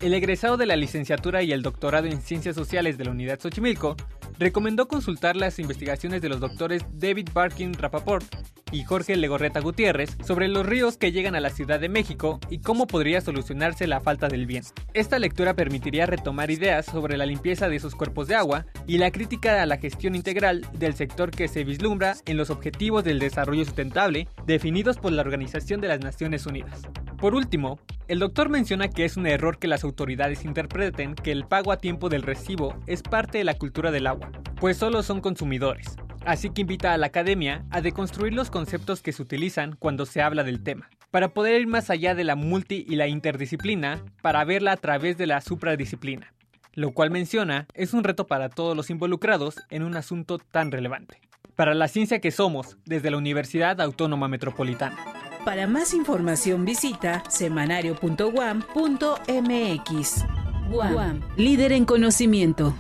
[0.01, 3.97] El egresado de la licenciatura y el doctorado en Ciencias Sociales de la Unidad Xochimilco
[4.39, 8.25] recomendó consultar las investigaciones de los doctores David Barkin Rapaport
[8.73, 12.61] y Jorge Legorreta Gutiérrez sobre los ríos que llegan a la Ciudad de México y
[12.61, 14.65] cómo podría solucionarse la falta del bien.
[14.95, 19.11] Esta lectura permitiría retomar ideas sobre la limpieza de esos cuerpos de agua y la
[19.11, 23.67] crítica a la gestión integral del sector que se vislumbra en los Objetivos del Desarrollo
[23.67, 26.89] Sustentable definidos por la Organización de las Naciones Unidas.
[27.21, 27.79] Por último,
[28.09, 31.77] el doctor menciona que es un error que las autoridades interpreten que el pago a
[31.77, 35.97] tiempo del recibo es parte de la cultura del agua, pues solo son consumidores.
[36.25, 40.23] Así que invita a la academia a deconstruir los conceptos que se utilizan cuando se
[40.23, 44.43] habla del tema, para poder ir más allá de la multi y la interdisciplina, para
[44.45, 46.33] verla a través de la supradisciplina,
[46.73, 51.21] lo cual menciona es un reto para todos los involucrados en un asunto tan relevante.
[51.55, 55.20] Para la ciencia que somos, desde la Universidad Autónoma Metropolitana.
[55.45, 60.25] Para más información visita semanario.guam.mx.
[60.71, 62.75] Guam, líder en conocimiento.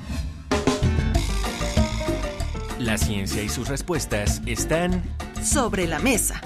[2.79, 5.03] La ciencia y sus respuestas están
[5.42, 6.42] sobre la mesa.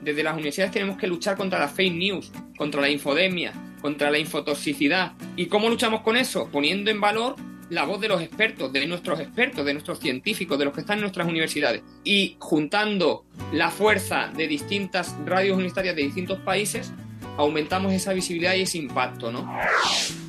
[0.00, 4.18] Desde las universidades tenemos que luchar contra las fake news, contra la infodemia, contra la
[4.18, 5.12] infotoxicidad.
[5.36, 6.48] ¿Y cómo luchamos con eso?
[6.52, 7.34] Poniendo en valor
[7.72, 10.98] la voz de los expertos, de nuestros expertos, de nuestros científicos, de los que están
[10.98, 11.82] en nuestras universidades.
[12.04, 16.92] Y juntando la fuerza de distintas radios universitarias de distintos países,
[17.38, 19.50] aumentamos esa visibilidad y ese impacto, ¿no?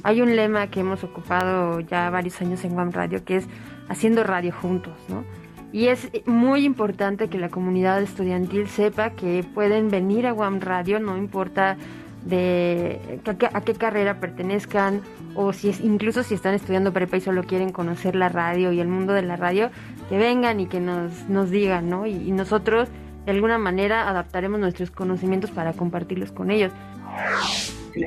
[0.04, 3.46] Hay un lema que hemos ocupado ya varios años en Guam Radio que es
[3.90, 5.26] haciendo radio juntos, ¿no?
[5.74, 11.02] Y es muy importante que la comunidad estudiantil sepa que pueden venir a Guam Radio,
[11.02, 11.78] no importa
[12.26, 13.20] de
[13.54, 15.02] a qué, carrera pertenezcan
[15.36, 18.80] o si es, incluso si están estudiando prepa y solo quieren conocer la radio y
[18.80, 19.72] el mundo de la radio,
[20.10, 22.06] que vengan y que nos, nos digan, ¿no?
[22.06, 22.90] y nosotros
[23.26, 26.72] de alguna manera adaptaremos nuestros conocimientos para compartirlos con ellos.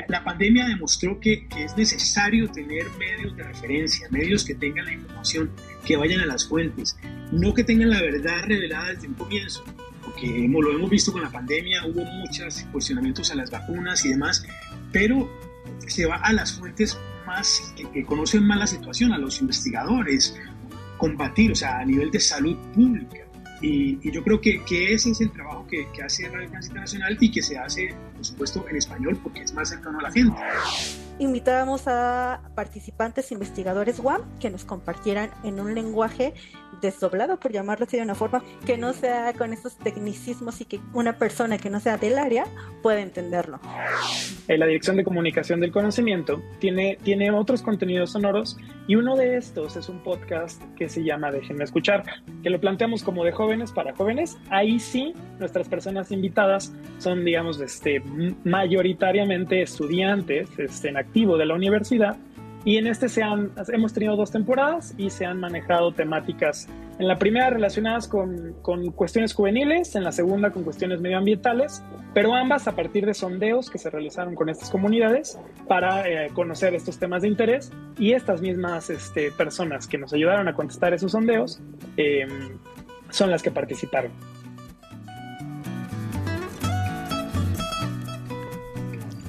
[0.08, 5.50] La, pandemia demostró que, es necesario tener medios de referencia, medios que tengan la información,
[5.84, 6.98] que vayan a las fuentes,
[7.30, 9.64] no que tengan la verdad revelada desde un comienzo,
[10.16, 14.44] porque lo hemos visto con la pandemia, hubo muchos cuestionamientos a las vacunas y demás,
[14.90, 15.30] pero
[15.86, 20.34] se va a las fuentes más que, conocen más la situación, a los investigadores,
[20.96, 23.18] combatir, o sea, a nivel de salud pública.
[23.60, 27.16] Y, yo creo que, que, ese es el trabajo que, que hace Radio France Internacional
[27.20, 30.36] y que se hace, por supuesto, en español porque es más cercano a la gente.
[31.18, 36.34] Invitábamos a participantes investigadores WAM que nos compartieran en un lenguaje
[36.80, 40.80] desdoblado, por llamarlo así de una forma, que no sea con esos tecnicismos y que
[40.92, 42.46] una persona que no sea del área
[42.82, 43.60] pueda entenderlo.
[44.48, 49.36] Eh, la Dirección de Comunicación del Conocimiento tiene, tiene otros contenidos sonoros y uno de
[49.36, 52.04] estos es un podcast que se llama Déjenme escuchar,
[52.42, 54.38] que lo planteamos como de jóvenes para jóvenes.
[54.50, 58.02] Ahí sí, nuestras personas invitadas son, digamos, este,
[58.44, 62.16] mayoritariamente estudiantes este, en activo de la universidad
[62.66, 67.06] y en este se han, hemos tenido dos temporadas y se han manejado temáticas, en
[67.06, 72.66] la primera relacionadas con, con, cuestiones juveniles, en la segunda con cuestiones medioambientales, pero ambas
[72.66, 75.38] a partir de sondeos que se realizaron con estas comunidades
[75.68, 80.48] para eh, conocer estos temas de interés y estas mismas este, personas que nos ayudaron
[80.48, 81.60] a contestar esos sondeos
[81.96, 82.58] em,
[83.10, 84.10] son las que participaron.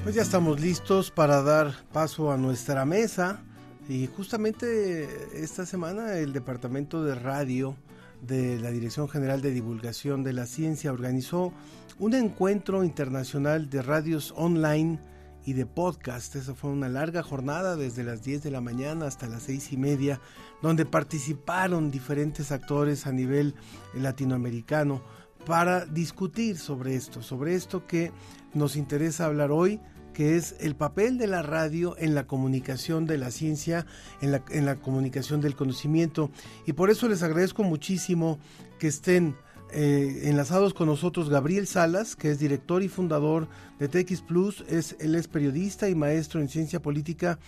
[0.08, 3.42] Pues ya estamos listos para dar paso a nuestra mesa
[3.90, 7.76] y justamente esta semana el Departamento de Radio
[8.22, 11.52] de la Dirección General de Divulgación de la Ciencia organizó
[11.98, 14.98] un encuentro internacional de radios online
[15.44, 16.36] y de podcast.
[16.36, 19.76] Esa fue una larga jornada desde las 10 de la mañana hasta las 6 y
[19.76, 20.22] media,
[20.62, 23.54] donde participaron diferentes actores a nivel
[23.92, 25.02] latinoamericano
[25.44, 28.10] para discutir sobre esto, sobre esto que
[28.54, 29.80] nos interesa hablar hoy,
[30.18, 33.86] que es el papel de la radio en la comunicación de la ciencia,
[34.20, 34.32] en
[34.66, 36.32] la, comunicación del conocimiento.
[36.66, 38.40] Y por eso les agradezco muchísimo
[38.80, 39.36] que estén
[39.70, 43.46] eh, enlazados con nosotros Gabriel Salas, que es director y fundador
[43.78, 47.38] de TX Plus, es, él es periodista y maestro en ciencia política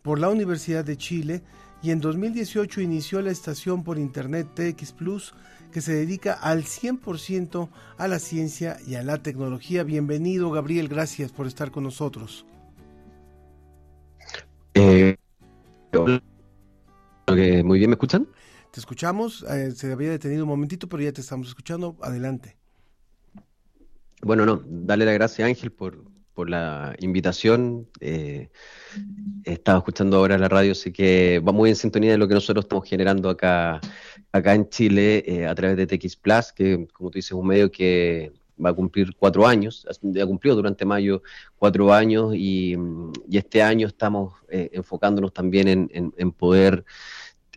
[0.00, 1.42] por la Universidad de Chile
[1.82, 5.34] y en 2018 inició la estación por internet TX Plus
[5.70, 9.84] que se dedica al 100% a la ciencia y a la tecnología.
[9.84, 12.44] Bienvenido Gabriel, gracias por estar con nosotros.
[14.74, 15.16] Eh,
[17.64, 18.26] muy bien, ¿me escuchan?
[18.70, 21.96] Te escuchamos, eh, se había detenido un momentito, pero ya te estamos escuchando.
[22.02, 22.56] Adelante.
[24.22, 26.04] Bueno, no, dale la gracia Ángel por,
[26.34, 27.88] por la invitación.
[28.00, 28.48] Eh,
[29.44, 32.34] he estado escuchando ahora la radio, así que va muy en sintonía de lo que
[32.34, 33.80] nosotros estamos generando acá,
[34.32, 37.46] acá en Chile eh, a través de TX Plus, que como tú dices, es un
[37.46, 41.22] medio que va a cumplir cuatro años, ha cumplido durante mayo
[41.56, 42.76] cuatro años y,
[43.30, 46.84] este año estamos enfocándonos también en poder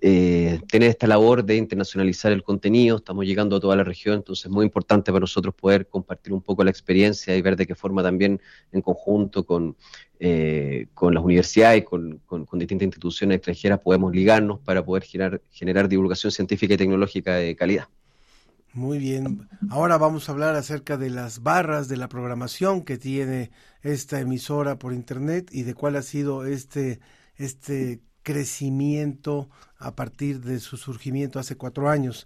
[0.05, 4.47] eh, tener esta labor de internacionalizar el contenido, estamos llegando a toda la región, entonces
[4.47, 7.73] es muy importante para nosotros poder compartir un poco la experiencia y ver de qué
[7.73, 8.41] forma también
[8.73, 9.77] en conjunto con,
[10.19, 12.19] eh, con las universidades y con,
[12.51, 17.87] distintas instituciones extranjeras podemos ligarnos para poder generar, generar divulgación científica y tecnológica de calidad.
[18.73, 23.51] Muy bien, ahora vamos a hablar acerca de las barras de la programación que tiene
[23.81, 26.99] esta emisora por internet y de cuál ha sido este,
[27.37, 32.25] este crecimiento a partir de su surgimiento hace cuatro años.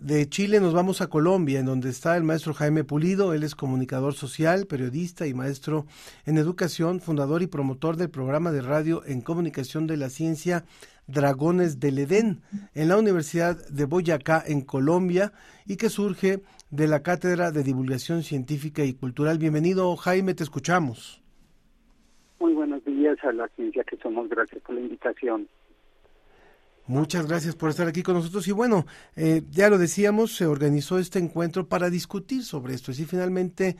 [0.00, 3.32] De Chile nos vamos a Colombia, en donde está el maestro Jaime Pulido.
[3.32, 5.86] Él es comunicador social, periodista y maestro
[6.26, 10.64] en educación, fundador y promotor del programa de radio en comunicación de la ciencia
[11.06, 12.42] Dragones del Edén
[12.74, 15.32] en la Universidad de Boyacá, en Colombia,
[15.66, 19.38] y que surge de la Cátedra de Divulgación Científica y Cultural.
[19.38, 21.23] Bienvenido, Jaime, te escuchamos.
[22.44, 24.28] Muy buenos días a la ciencia que somos.
[24.28, 25.48] Gracias por la invitación.
[26.86, 28.46] Muchas gracias por estar aquí con nosotros.
[28.46, 28.84] Y bueno,
[29.16, 32.92] eh, ya lo decíamos, se organizó este encuentro para discutir sobre esto.
[32.92, 33.76] Y finalmente,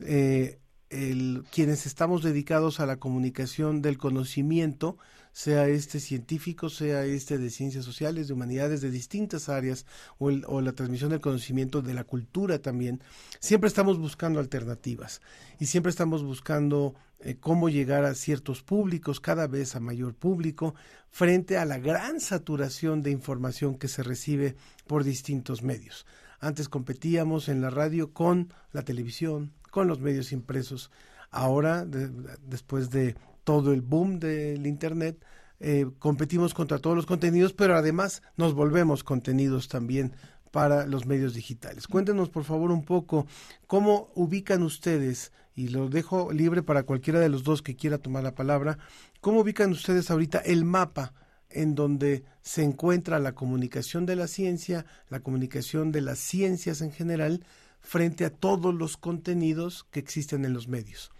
[0.00, 0.58] eh,
[0.90, 4.98] el, quienes estamos dedicados a la comunicación del conocimiento,
[5.32, 9.86] sea este científico, sea este de ciencias sociales, de humanidades, de distintas áreas,
[10.18, 13.00] o, la transmisión del conocimiento de la cultura también,
[13.40, 15.20] siempre estamos buscando alternativas
[15.58, 20.74] y siempre estamos buscando eh, cómo llegar a ciertos públicos, cada vez a mayor público,
[21.10, 24.56] frente a la gran saturación de información que se recibe
[24.86, 26.06] por distintos medios.
[26.40, 30.90] Antes competíamos en la radio con la televisión, con los medios impresos.
[31.30, 33.16] Ahora, después de
[33.48, 35.24] todo el boom del Internet,
[35.58, 40.12] eh, competimos contra todos los contenidos, pero además nos volvemos contenidos también
[40.50, 41.86] para los medios digitales.
[41.86, 43.26] Cuéntenos, por favor, un poco
[43.66, 48.22] cómo ubican ustedes, y lo dejo libre para cualquiera de los dos que quiera tomar
[48.22, 48.76] la palabra,
[49.22, 51.14] cómo ubican ustedes ahorita el mapa
[51.48, 56.92] en donde se encuentra la comunicación de la ciencia, la comunicación de las ciencias en
[56.92, 57.46] general,
[57.80, 61.10] frente a todos los contenidos que existen en los medios.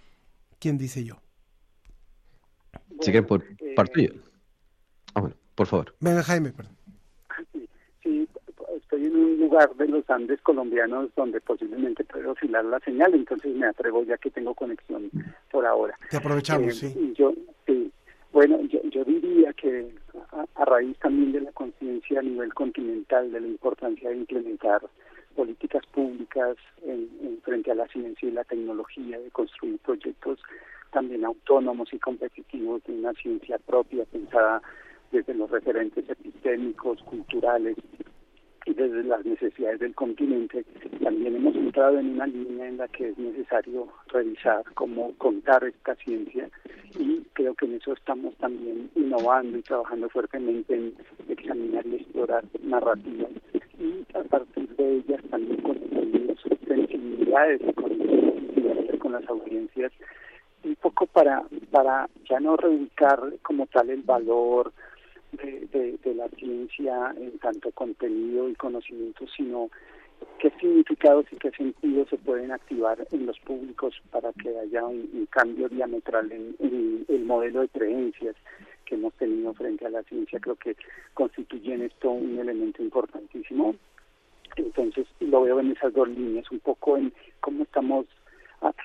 [0.59, 1.23] ¿Quién dice yo?
[3.01, 4.13] Si quieren, por eh, parte yo.
[5.15, 5.95] Ah, bueno, por favor.
[6.01, 6.77] Venga, Jaime, perdón.
[8.03, 8.29] Sí,
[8.77, 13.55] estoy en un lugar de los Andes colombianos donde posiblemente puedo oscilar la señal, entonces
[13.55, 15.11] me atrevo ya que tengo conexión
[15.51, 15.99] por ahora.
[16.11, 17.15] Te aprovechamos, eh, sí.
[17.17, 17.33] Yo,
[17.67, 17.93] sí.
[18.33, 19.91] Bueno, yo, yo diría que
[20.55, 24.83] a, raíz también de la conciencia a nivel continental de la importancia de implementar
[25.35, 30.39] políticas públicas en, frente a la ciencia y la tecnología, de construir proyectos
[30.91, 34.63] también autónomos y competitivos de una ciencia propia pensada
[35.13, 37.77] desde los referentes epistémicos, culturales
[38.67, 40.65] y desde las necesidades del continente,
[41.03, 45.95] también hemos entrado en una línea en la que es necesario revisar cómo contar esta
[45.95, 46.51] ciencia
[46.99, 50.95] y creo que en eso estamos también innovando y trabajando fuertemente en
[51.29, 53.31] examinar y explorar narrativas.
[53.79, 55.79] Y a partir de ellas también con
[56.67, 59.93] sensibilidades con, con las audiencias
[60.69, 64.73] un poco para, para ya no reubicar como tal el valor
[65.33, 69.71] de, la ciencia en tanto contenido y conocimiento, sino
[70.39, 75.29] qué significados y qué sentidos se pueden activar en los públicos para que haya un,
[75.31, 76.57] cambio diametral en,
[77.09, 78.35] el modelo de creencias
[78.85, 80.41] que hemos tenido frente a la ciencia.
[80.41, 80.77] Creo que
[81.15, 83.75] constituyen esto un elemento importantísimo.
[84.57, 88.07] Entonces lo veo en esas dos líneas, un poco en cómo estamos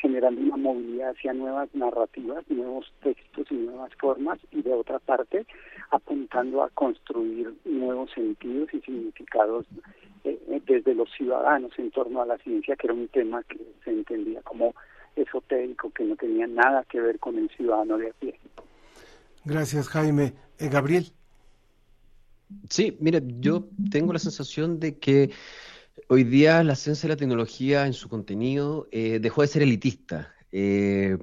[0.02, 5.46] generando una movilidad hacia nuevas narrativas, nuevos textos y nuevas formas, y de otra parte
[5.92, 9.66] apuntando a construir nuevos sentidos y significados
[10.24, 13.60] eh, eh, desde los ciudadanos en torno a la ciencia, que era un tema que
[13.84, 14.74] se entendía como
[15.16, 18.40] esotérico, que no tenía nada que ver con el ciudadano de a pie.
[19.46, 20.34] Gracias, Jaime.
[20.58, 21.06] Eh, Gabriel.
[22.70, 25.32] Sí, mire, yo tengo la sensación de que
[26.08, 30.34] Hoy día la ciencia y la tecnología en su contenido eh, dejó de ser elitista.
[30.52, 31.18] Eh,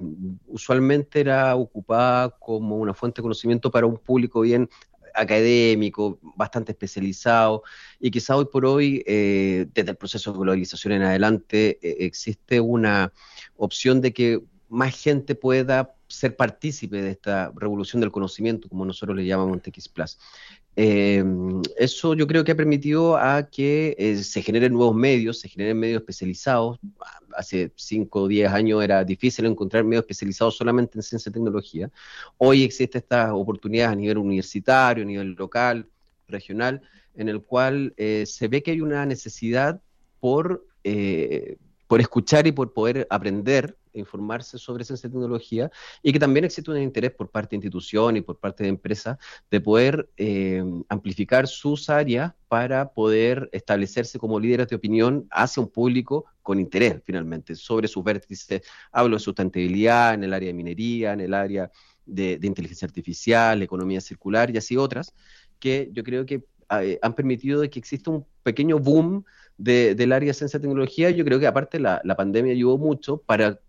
[0.47, 4.69] usualmente era ocupada como una fuente de conocimiento para un público bien
[5.13, 7.63] académico, bastante especializado,
[7.99, 13.11] y quizá hoy por hoy, eh, desde el proceso de globalización en adelante, existe una
[13.57, 19.17] opción de que más gente pueda ser partícipe de esta revolución del conocimiento, como nosotros
[19.17, 20.17] le llamamos en TX Plus.
[20.75, 21.23] Eh,
[21.77, 25.79] eso yo creo que ha permitido a que eh, se generen nuevos medios, se generen
[25.79, 26.79] medios especializados.
[27.35, 31.89] Hace 5 o 10 años era difícil encontrar medios especializados solamente en ciencia y tecnología.
[32.37, 35.87] Hoy existen estas oportunidades a nivel universitario, a nivel local,
[36.27, 36.81] regional,
[37.15, 39.81] en el cual eh, se ve que hay una necesidad
[40.19, 40.65] por,
[41.91, 45.69] por escuchar y por poder aprender informarse sobre ciencia y tecnología
[46.01, 49.17] y que también existe un interés por parte de instituciones y por parte de empresas
[49.49, 55.69] de poder eh, amplificar sus áreas para poder establecerse como líderes de opinión hacia un
[55.69, 58.61] público con interés finalmente sobre sus vértices.
[58.93, 61.69] Hablo de sustentabilidad en el área de minería, en el área
[62.05, 65.13] de, inteligencia artificial, economía circular y así otras,
[65.59, 69.25] que yo creo que eh, han permitido que exista un pequeño boom
[69.57, 71.11] del área de ciencia y tecnología.
[71.11, 73.59] Yo creo que aparte la, la pandemia ayudó mucho para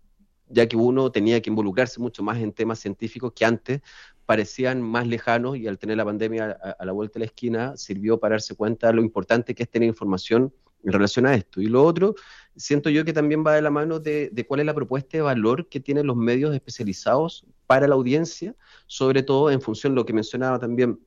[0.49, 3.81] ya que uno tenía que involucrarse mucho más en temas científicos que antes
[4.25, 8.19] parecían más lejanos y al tener la pandemia a, la vuelta de la esquina sirvió
[8.19, 10.53] para darse cuenta de lo importante que es tener información
[10.83, 11.61] en relación a esto.
[11.61, 12.15] Y lo otro,
[12.55, 15.21] siento yo que también va de la mano de, de cuál es la propuesta de
[15.21, 18.55] valor que tienen los medios especializados para la audiencia,
[18.85, 20.99] sobre todo en función de lo que mencionaba también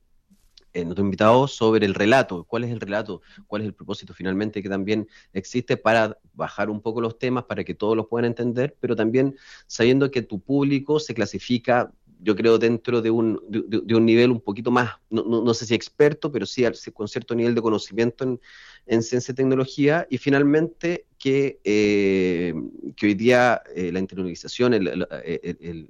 [0.85, 4.69] nuestro invitado sobre el relato, cuál es el relato, cuál es el propósito finalmente que
[4.69, 8.95] también existe para bajar un poco los temas, para que todos los puedan entender, pero
[8.95, 9.35] también
[9.67, 14.41] sabiendo que tu público se clasifica yo creo, dentro de un, de, un nivel un
[14.41, 18.39] poquito más, no, no, sé si experto, pero sí con cierto nivel de conocimiento en,
[18.85, 22.53] en ciencia y tecnología, y finalmente que, eh,
[22.95, 24.71] que hoy día eh, la internacionalización,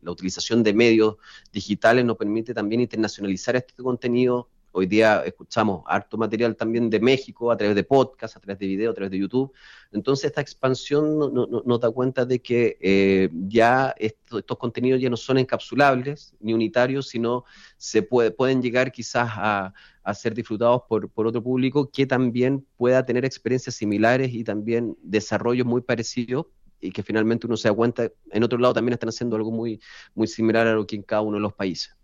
[0.02, 1.16] la utilización de medios
[1.52, 4.50] digitales nos permite también internacionalizar este contenido
[4.80, 8.68] Hoy día escuchamos harto material también de México a través de podcast, a través de
[8.68, 9.52] video, a través de YouTube.
[9.92, 15.40] Entonces esta expansión nos da cuenta de que eh, ya estos contenidos ya no son
[15.40, 17.44] encapsulables ni unitarios, sino
[17.78, 19.74] se pueden llegar quizás a,
[20.14, 25.82] ser disfrutados por, otro público que también pueda tener experiencias similares y también desarrollos muy
[25.82, 26.46] parecidos
[26.80, 29.82] y que finalmente uno se da cuenta, en otro lado también están haciendo algo muy,
[30.14, 31.97] muy similar a lo que en cada uno de los países.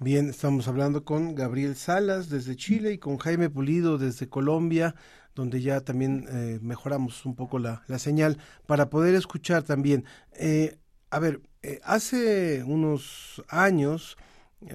[0.00, 4.94] Bien, estamos hablando con Gabriel Salas desde Chile y con Jaime Pulido desde Colombia,
[5.34, 10.04] donde ya también eh, mejoramos un poco la, la, señal para poder escuchar también.
[10.34, 10.78] Eh,
[11.10, 14.16] a ver, eh, hace unos años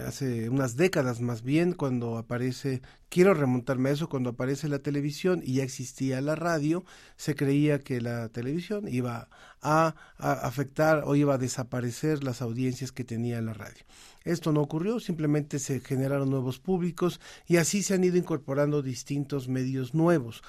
[0.06, 5.42] hace unas décadas más bien, cuando aparece, quiero remontarme a eso, cuando aparece la televisión
[5.44, 6.86] y ya existía la radio,
[7.18, 9.30] se creía que la televisión iba
[9.62, 13.84] a, afectar o iba a desaparecer las audiencias que tenía la radio.
[14.24, 19.50] Esto no ocurrió, simplemente se generaron nuevos públicos y así se han ido incorporando distintos
[19.50, 20.44] medios nuevos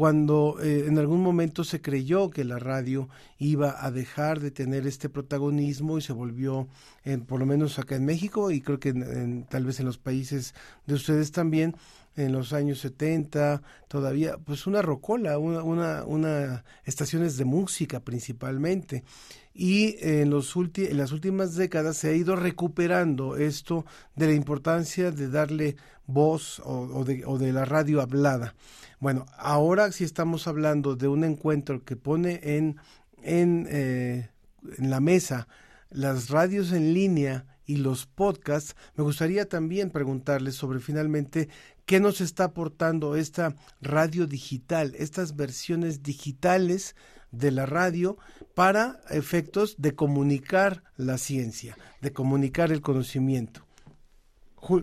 [0.00, 4.86] cuando eh, en algún momento se creyó que la radio iba a dejar de tener
[4.86, 6.68] este protagonismo y se volvió,
[7.04, 8.94] en, por lo menos acá en México y creo que
[9.50, 10.54] tal vez en los países
[10.86, 11.76] de ustedes también,
[12.16, 19.04] en los años 70, todavía, pues una rocola, una, una, una estaciones de música principalmente.
[19.52, 23.84] Y en, los en las últimas décadas se ha ido recuperando esto
[24.14, 25.76] de la importancia de darle
[26.06, 28.54] voz o, de, o de la radio hablada.
[29.00, 32.76] Bueno, ahora sí estamos hablando de un encuentro que pone en,
[33.22, 34.30] en, eh,
[34.78, 35.48] en la mesa
[35.90, 41.48] las radios en línea y los podcasts, me gustaría también preguntarles sobre finalmente
[41.84, 46.96] qué nos está aportando esta radio digital, estas versiones digitales
[47.30, 48.18] de la radio
[48.54, 53.62] para efectos de comunicar la ciencia, de comunicar el conocimiento.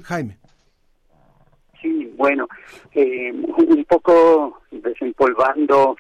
[0.03, 0.38] Jaime.
[1.82, 2.47] Sí, Bueno,
[2.93, 5.95] eh, un poco desempolvando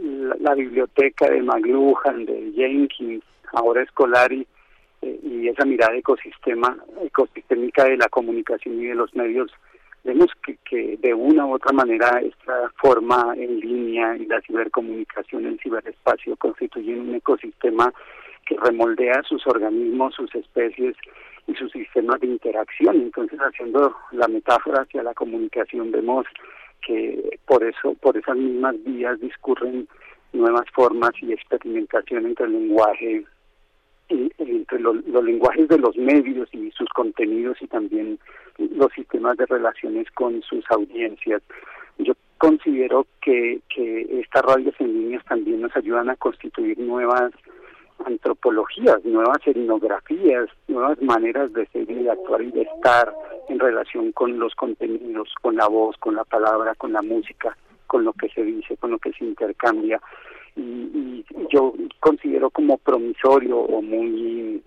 [0.00, 4.46] la, la, biblioteca de McLuhan, de Jenkins, ahora Escolari,
[5.02, 9.50] eh, y esa mirada ecosistema, ecosistémica de la comunicación y de los medios,
[10.04, 15.46] vemos que, que de una u otra manera esta forma en línea y la cibercomunicación,
[15.46, 17.92] el ciberespacio constituyen un ecosistema
[18.46, 20.96] que remoldea sus organismos, sus especies
[21.46, 22.96] y sus sistemas de interacción.
[22.96, 26.26] Entonces, haciendo la metáfora hacia la comunicación, vemos
[26.86, 29.86] que por eso, por esas mismas vías discurren
[30.32, 33.24] nuevas formas y experimentación entre el lenguaje,
[34.10, 38.18] entre los lenguajes de los medios y sus contenidos y también
[38.58, 41.42] los sistemas de relaciones con sus audiencias.
[41.98, 47.32] Yo considero que, que estas radios en líneas también nos ayudan a constituir nuevas
[48.04, 53.12] antropologías, nuevas etnografías, nuevas maneras de ser y de actuar y de estar
[53.48, 57.56] en relación con los contenidos, con la voz, con la palabra, con la música,
[57.86, 60.00] con lo que se dice, con lo que se intercambia.
[60.56, 64.62] Y, y yo considero como promisorio o muy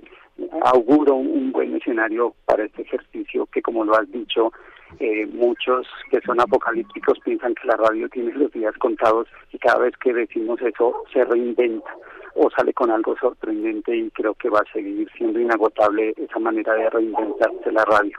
[0.63, 4.51] auguro un buen escenario para este ejercicio que como lo has dicho
[4.99, 9.79] eh, muchos que son apocalípticos piensan que la radio tiene los días contados y cada
[9.79, 11.95] vez que decimos eso se reinventa
[12.35, 16.73] o sale con algo sorprendente y creo que va a seguir siendo inagotable esa manera
[16.73, 18.17] de reinventarse la radio.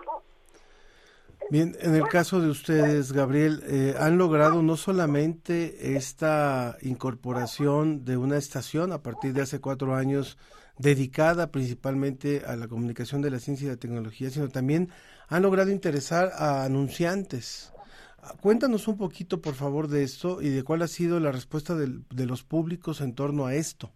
[1.51, 8.16] Bien, en el caso de ustedes, Gabriel, eh, han logrado no solamente esta incorporación de
[8.16, 10.38] una estación a partir de hace cuatro años
[10.78, 14.88] dedicada principalmente a la comunicación de la ciencia y la tecnología, sino también
[15.28, 17.72] han logrado interesar a anunciantes.
[18.40, 22.26] Cuéntanos un poquito, por favor, de esto y de cuál ha sido la respuesta de
[22.26, 23.92] los públicos en torno a esto.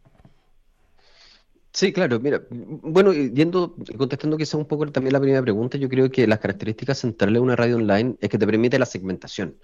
[1.79, 6.11] Sí, claro, mira, bueno, yendo, contestando quizá un poco también la primera pregunta, yo creo
[6.11, 9.57] que las características centrales de una radio online es que te permite la segmentación.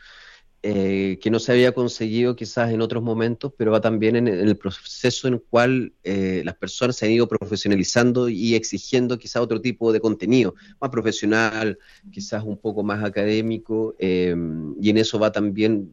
[0.62, 4.56] Eh, que no se había conseguido quizás en otros momentos, pero va también en, el
[4.56, 9.60] proceso en el cual eh, las personas se han ido profesionalizando y exigiendo quizás otro
[9.60, 11.80] tipo de contenido, más profesional,
[12.12, 14.36] quizás un poco más académico, eh,
[14.80, 15.90] y en eso va también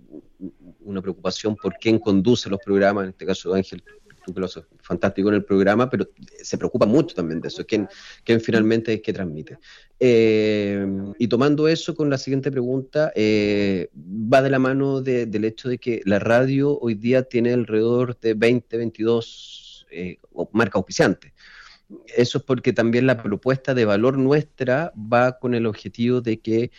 [0.81, 3.83] una preocupación por quién conduce los programas, en este caso Ángel
[4.81, 6.07] fantástico en el programa, pero
[6.41, 7.87] se preocupa mucho también de eso, quién,
[8.23, 9.57] quién finalmente es que transmite.
[9.99, 10.85] Eh,
[11.19, 15.77] y tomando eso con la siguiente pregunta, eh, va de la mano del hecho de
[15.77, 20.17] que la radio hoy día tiene alrededor de 20, 22 eh,
[20.53, 21.33] marcas auspiciantes.
[22.15, 26.71] Eso es porque también la propuesta de valor nuestra va con el objetivo de que,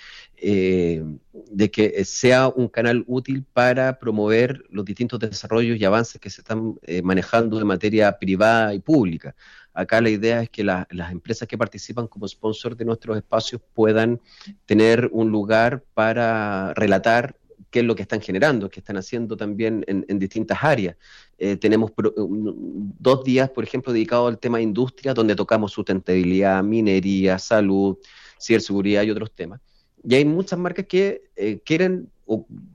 [0.44, 6.30] eh, de que sea un canal útil para promover los distintos desarrollos y avances que
[6.30, 9.36] se están eh, manejando de materia privada y pública.
[9.72, 14.20] Acá la idea es que las empresas que participan como sponsor de nuestros espacios puedan
[14.66, 17.36] tener un lugar para relatar
[17.70, 20.96] qué es lo que están generando, qué están haciendo también en, distintas áreas.
[21.38, 27.38] Eh, tenemos dos días, por ejemplo, dedicados al tema de industria, donde tocamos sustentabilidad, minería,
[27.38, 27.96] salud,
[28.40, 29.60] ciberseguridad y otros temas.
[30.04, 32.10] Y hay muchas marcas que eh, quieren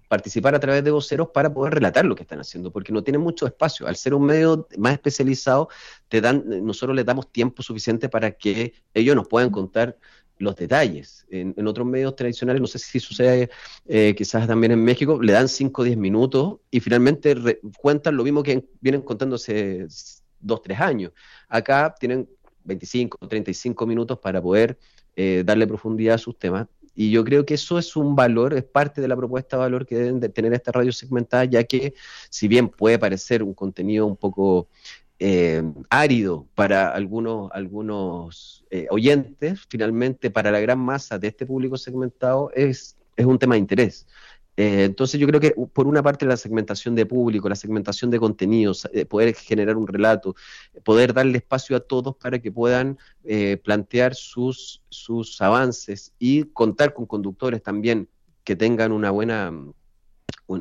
[0.07, 3.21] participar a través de voceros para poder relatar lo que están haciendo, porque no tienen
[3.21, 3.88] mucho espacio.
[3.88, 5.69] Al ser un medio más especializado,
[6.07, 9.97] te dan, nosotros les damos tiempo suficiente para que ellos nos puedan contar
[10.39, 11.25] los detalles.
[11.30, 13.49] En, otros medios tradicionales, no sé si sucede
[13.88, 17.36] eh, quizás también en México, le dan 5 o 10 minutos y finalmente
[17.80, 19.88] cuentan lo mismo que vienen contando hace
[20.39, 21.11] 2 3 años.
[21.47, 22.30] Acá tienen
[22.63, 24.78] 25 o 35 minutos para poder
[25.15, 26.67] eh, darle profundidad a sus temas.
[26.99, 29.85] Y yo creo que eso es un valor, es parte de la propuesta de valor
[29.85, 31.93] que deben de tener esta radio segmentada, ya que
[32.31, 34.67] si bien puede parecer un contenido un poco
[35.19, 41.77] eh, árido para algunos, algunos eh, oyentes, finalmente para la gran masa de este público
[41.77, 44.07] segmentado es, es un tema de interés.
[44.57, 48.19] Eh, entonces yo creo que por una parte la segmentación de público, la segmentación de
[48.19, 50.35] contenidos, poder generar un relato,
[50.83, 52.97] poder darle espacio a todos para que puedan
[53.63, 58.09] plantear sus, sus avances y contar con conductores también
[58.43, 59.53] que tengan una buena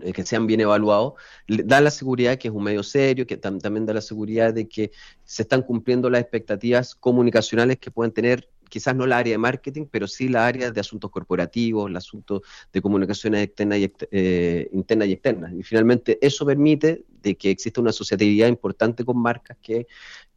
[0.03, 1.13] eh, que sean bien evaluados,
[1.47, 4.91] da la seguridad que es un medio serio, que también da la seguridad de que
[5.23, 9.87] se están cumpliendo las expectativas comunicacionales que pueden tener quizás no la área de marketing,
[9.91, 12.43] pero sí la área de asuntos corporativos, el asunto
[12.73, 15.53] de comunicaciones externas y, eh, internas y externas.
[15.53, 19.87] Y finalmente eso permite de que exista una asociatividad importante con marcas que,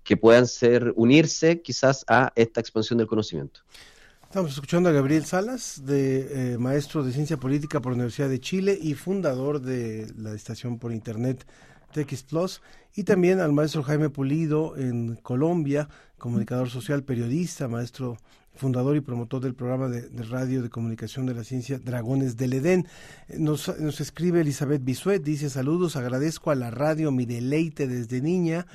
[0.04, 3.62] que puedan ser, unirse quizás a esta expansión del conocimiento.
[4.24, 8.40] Estamos escuchando a Gabriel Salas, de, eh, maestro de Ciencia Política por la Universidad de
[8.40, 11.48] Chile y fundador de la estación por Internet
[11.94, 12.62] TX Plus,
[12.96, 15.90] y también al maestro Jaime Pulido en Colombia,
[16.20, 18.18] comunicador social, periodista, maestro
[18.56, 22.88] fundador y promotor del programa de, radio de comunicación de la ciencia Dragones del Edén.
[23.30, 28.68] Nos, nos escribe Elizabeth Bisuet, dice saludos, agradezco a la radio mi deleite desde niña.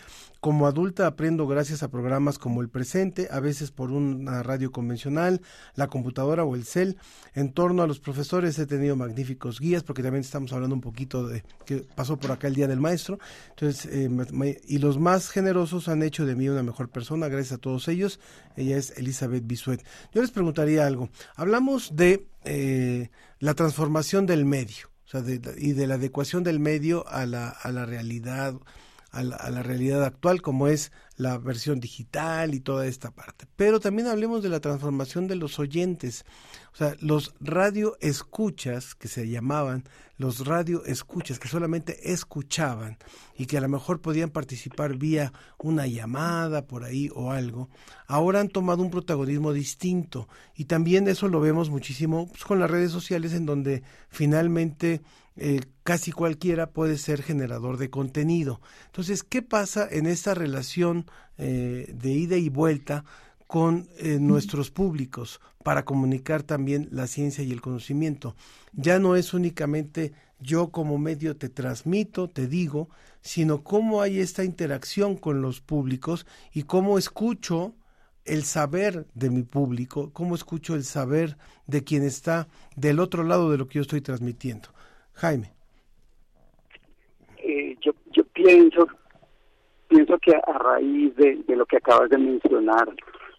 [0.45, 5.41] Como adulta aprendo gracias a programas como el presente, a veces por una radio convencional,
[5.75, 6.99] la computadora o el cel.
[7.33, 11.27] En torno a los profesores he tenido magníficos guías, porque también estamos hablando un poquito
[11.27, 13.19] de que pasó por acá el Día del Maestro.
[13.49, 17.59] Entonces, eh, y los más generosos han hecho de mí una mejor persona, gracias a
[17.63, 18.21] todos ellos.
[18.55, 19.83] Ella es Elizabeth Bisuet.
[20.13, 21.09] Yo les preguntaría algo.
[21.37, 25.23] Hablamos de eh, la transformación del medio o sea,
[25.57, 28.57] y de la adecuación del medio a la, a la realidad
[29.15, 33.47] a la, realidad actual como es la versión digital y toda esta parte.
[33.55, 36.25] Pero también hablemos de la transformación de los oyentes,
[36.73, 39.85] o sea, los radio escuchas que se llamaban,
[40.19, 42.99] los radio escuchas que solamente escuchaban
[43.37, 47.69] y que a lo mejor podían participar vía una llamada por ahí o algo,
[48.09, 52.71] ahora han tomado un protagonismo distinto y también eso lo vemos muchísimo pues, con las
[52.71, 55.03] redes sociales en donde finalmente
[55.37, 58.61] eh, casi cualquiera puede ser generador de contenido.
[58.87, 61.07] Entonces, ¿qué pasa en esta relación
[61.39, 63.05] eh, de ida y vuelta
[63.47, 68.37] con eh, nuestros públicos para comunicar también la ciencia y el conocimiento?
[68.73, 72.89] Ya no es únicamente yo como medio te transmito, te digo,
[73.21, 77.75] sino cómo hay esta interacción con los públicos y cómo escucho
[78.25, 83.51] el saber de mi público, cómo escucho el saber de quien está del otro lado
[83.51, 84.74] de lo que yo estoy transmitiendo.
[85.15, 85.51] Jaime.
[87.39, 88.89] Eh, yo, yo pienso,
[89.89, 92.89] pienso que a raíz de, lo que acabas de mencionar,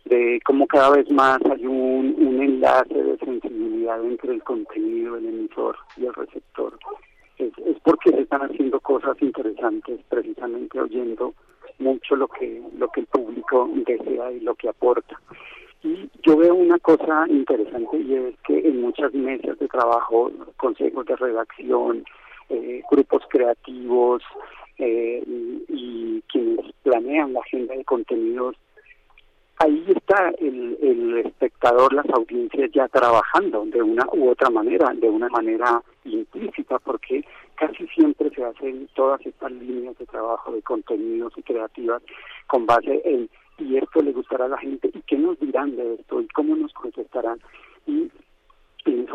[0.06, 5.26] de cómo cada vez más hay un, un enlace de sensibilidad entre el contenido, el
[5.26, 6.78] emisor y el receptor,
[7.38, 11.34] es, es porque se están haciendo cosas interesantes, precisamente oyendo
[11.80, 15.20] mucho lo que lo que el público desea y lo que aporta.
[15.86, 21.06] Y yo veo una cosa interesante y es que en muchas mesas de trabajo, consejos
[21.06, 22.04] de redacción,
[22.50, 24.24] eh, grupos creativos
[24.80, 25.24] eh,
[25.68, 28.56] y, quienes planean la agenda de contenidos,
[29.58, 35.08] ahí está el, el espectador, las audiencias ya trabajando de una u otra manera, de
[35.08, 37.24] una manera implícita, porque
[37.54, 42.02] casi siempre se hacen todas estas líneas de trabajo de contenidos y creativas
[42.48, 45.96] con base en y esto le gustará a la gente y qué nos dirán de
[45.96, 47.40] esto y cómo nos contestarán
[47.88, 48.10] y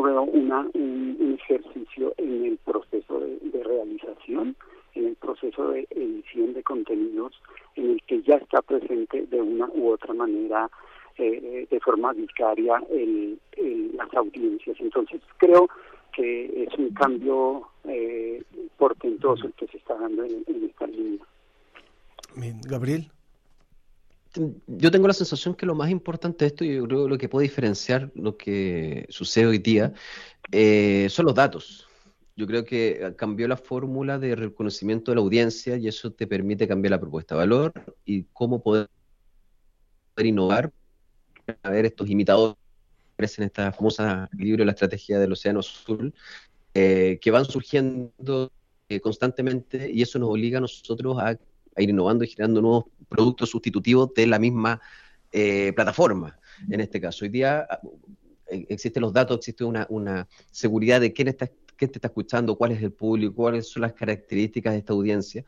[0.03, 4.57] veo una, un, ejercicio en el proceso de, realización,
[4.95, 7.41] en el proceso de edición de contenidos,
[7.76, 10.70] en el que ya está presente de una u otra manera,
[11.16, 13.38] eh, de forma vicaria, el,
[13.95, 14.76] las audiencias.
[14.80, 15.68] Entonces creo
[16.12, 18.43] que es un cambio eh,
[18.76, 21.24] portentoso el que se está dando en, en esta línea.
[22.68, 23.11] Gabriel
[24.66, 27.28] yo tengo la sensación que lo más importante de esto, y yo creo lo que
[27.28, 29.92] puede diferenciar lo que sucede hoy día,
[30.52, 31.86] eh, son los datos.
[32.36, 36.68] Yo creo que cambió la fórmula de reconocimiento de la audiencia y eso te permite
[36.68, 37.72] cambiar la propuesta de valor
[38.04, 38.88] y cómo poder
[40.22, 40.72] innovar,
[41.62, 42.56] a ver estos imitadores
[43.36, 46.14] en esta famosa libro La estrategia del Océano Azul,
[46.72, 48.52] eh, que van surgiendo
[48.88, 51.36] eh, constantemente y eso nos obliga a nosotros a
[51.80, 54.80] a ir innovando y generando nuevos productos sustitutivos de la misma
[55.32, 56.38] eh, plataforma.
[56.68, 57.80] En este caso, hoy día ah,
[58.48, 62.72] eh, existen los datos, existe una, seguridad de quién, está, quién te está escuchando, cuál
[62.72, 65.44] es el público, cuáles son las características de esta audiencia.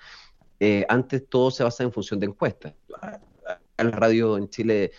[0.58, 2.74] Eh, antes todo se basa en función de encuestas.
[3.76, 4.92] La radio en Chile,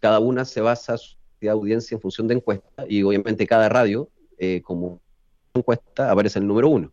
[0.00, 1.16] cada una se basa su
[1.48, 4.08] audiencia en función de encuestas y obviamente cada radio,
[4.62, 5.00] como
[5.54, 6.90] encuesta, aparece el número uno.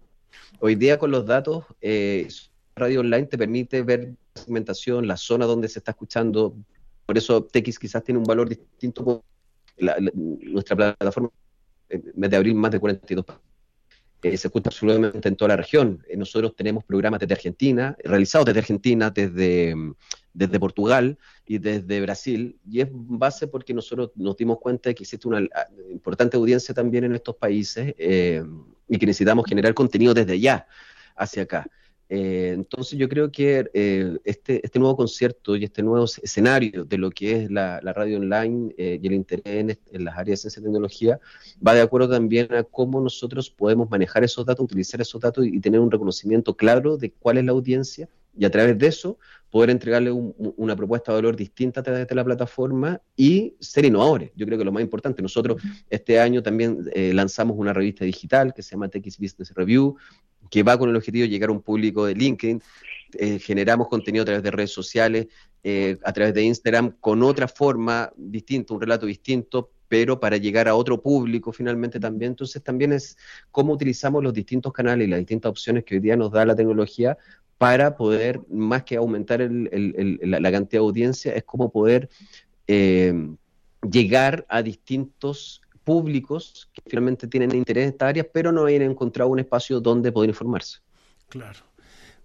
[0.60, 2.28] Hoy día con los datos, eh,
[2.76, 6.56] radio online te permite ver la segmentación, la zona donde se está escuchando.
[7.06, 9.24] Por eso TX quizás tiene un valor distinto.
[9.78, 11.30] nuestra plataforma,
[11.90, 13.26] en mes de abril, más de 42
[14.24, 16.02] eh, se escucha absolutamente en toda la región.
[16.08, 19.76] Eh, nosotros tenemos programas desde Argentina, realizados desde Argentina, desde,
[20.34, 25.04] desde Portugal y desde Brasil, y es base porque nosotros nos dimos cuenta de que
[25.04, 25.46] existe una
[25.92, 28.44] importante audiencia también en estos países eh,
[28.94, 30.68] y que necesitamos generar contenido desde allá
[31.16, 31.68] hacia acá.
[32.10, 36.98] Eh, entonces yo creo que eh, este, este nuevo concierto y este nuevo escenario de
[36.98, 40.60] lo que es la, radio online eh, y el interés en, las áreas de ciencia
[40.60, 41.20] y tecnología
[41.66, 45.60] va de acuerdo también a cómo nosotros podemos manejar esos datos, utilizar esos datos y,
[45.60, 48.08] tener un reconocimiento claro de cuál es la audiencia
[48.38, 49.18] y a través de eso
[49.50, 54.32] poder entregarle una propuesta de valor distinta a través de la plataforma y ser innovadores.
[54.36, 55.62] Yo creo que lo más importante, nosotros
[55.92, 59.96] este año también lanzamos una revista digital que se llama TX Business Review,
[60.50, 62.62] que va con el objetivo de llegar a un público de LinkedIn.
[63.16, 65.28] Eh, generamos contenido a través de redes sociales
[65.64, 70.68] eh, a través de Instagram con otra forma distinta, un relato distinto, pero para llegar
[70.68, 72.32] a otro público finalmente también.
[72.32, 73.18] Entonces también es
[73.50, 76.56] cómo utilizamos los distintos canales y las distintas opciones que hoy día nos da la
[76.56, 77.18] tecnología
[77.64, 82.10] para poder, más que aumentar la, cantidad de audiencia, es cómo poder
[82.68, 83.14] eh,
[83.90, 89.30] llegar a distintos públicos que finalmente tienen interés en estas áreas, pero no hayan encontrado
[89.30, 90.80] un espacio donde poder informarse.
[91.30, 91.60] Claro.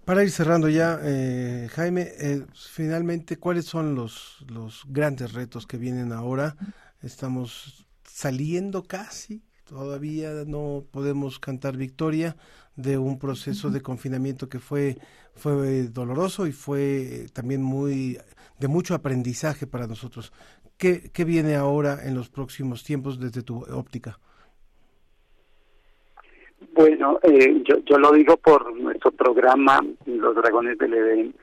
[0.05, 5.77] Para ir cerrando ya, eh, Jaime, eh, finalmente, ¿cuáles son los, los grandes retos que
[5.77, 6.57] vienen ahora?
[7.01, 12.37] Estamos saliendo casi, todavía no podemos cantar victoria
[12.79, 14.97] de un proceso de confinamiento que fue,
[15.35, 18.17] fue doloroso y fue también muy
[18.59, 20.33] de mucho aprendizaje para nosotros.
[20.79, 24.21] ¿Qué, qué viene ahora en los próximos tiempos desde tu óptica?
[26.73, 31.35] Bueno, eh, yo, yo lo digo por nuestro programa Los Dragones del Edén.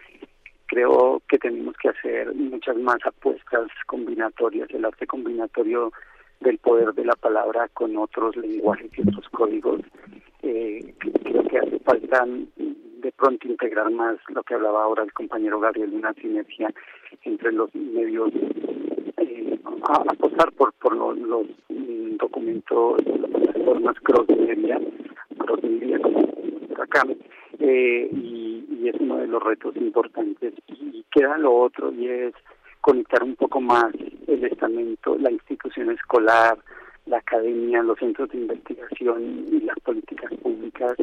[0.67, 5.91] Creo que tenemos que hacer muchas más apuestas combinatorias, el arte combinatorio
[6.39, 9.81] del poder de la palabra con otros lenguajes y otros códigos.
[10.47, 10.93] Eh,
[11.23, 15.91] creo que hace falta de pronto integrar más lo que hablaba ahora el compañero Gabriel,
[15.91, 16.71] una sinergia
[17.23, 18.31] entre los medios,
[19.17, 21.47] eh, a apostar por, los, los
[22.19, 24.79] documentos, las formas cross media,
[25.39, 26.19] cross media como
[26.79, 27.01] acá,
[27.57, 30.53] eh, y, y es uno de los retos importantes.
[30.67, 32.35] Y queda lo otro y es
[32.81, 33.91] conectar un poco más
[34.27, 36.59] el estamento, la institución escolar,
[37.05, 40.93] la academia, los centros de investigación y las políticas públicas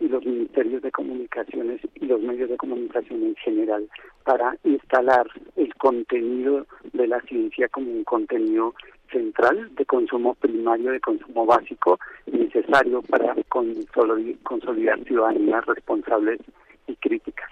[0.00, 3.88] y los ministerios de comunicaciones y los medios de comunicación en general
[4.24, 8.74] para instalar el contenido de la ciencia como un contenido
[9.10, 16.40] central de consumo primario, de consumo básico, necesario para consolidar ciudadanías responsables
[16.86, 17.48] y críticas.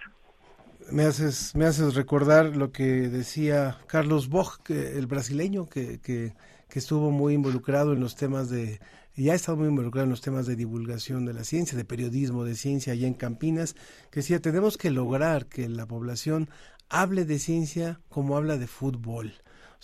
[0.92, 6.32] Me haces, me haces recordar lo que decía Carlos Boch, el brasileño, que, que
[6.76, 8.80] que estuvo muy involucrado en los temas de,
[9.14, 12.44] ya ha estado muy involucrado en los temas de divulgación de la ciencia, de periodismo
[12.44, 13.76] de ciencia allá en Campinas,
[14.10, 16.50] que decía, tenemos que lograr que la población
[16.90, 19.32] hable de ciencia como habla de fútbol.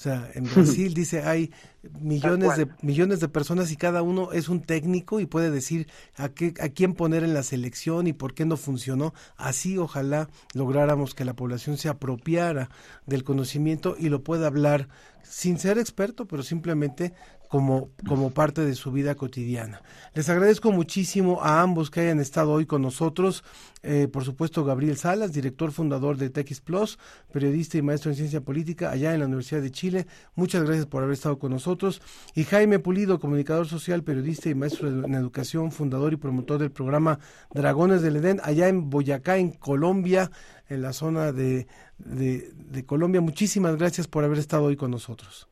[0.03, 1.53] O sea, en Brasil dice hay
[2.01, 5.87] millones de millones de personas y cada uno es un técnico y puede decir
[6.17, 9.15] a qué a quién poner en la selección y por qué no funcionó.
[9.37, 12.69] Así ojalá lográramos que la población se apropiara
[13.07, 14.89] del conocimiento y lo pueda hablar
[15.23, 17.15] sin ser experto, pero simplemente
[17.53, 19.83] como, como parte de su vida cotidiana.
[20.15, 23.45] Les agradezco muchísimo a ambos que hayan estado hoy con nosotros.
[23.83, 26.99] Eh, por supuesto, Gabriel Salas, director fundador de TX Plus,
[27.31, 30.07] periodista y maestro en ciencia política allá en la Universidad de Chile.
[30.35, 32.01] Muchas gracias por haber estado con nosotros.
[32.35, 37.19] Y Jaime Pulido, comunicador social, periodista y maestro en educación, fundador y promotor del programa
[37.53, 40.31] Dragones del Edén, allá en Boyacá, en Colombia,
[40.71, 41.67] en la zona de,
[41.99, 43.21] de Colombia.
[43.21, 45.52] Muchísimas gracias por haber estado hoy con nosotros.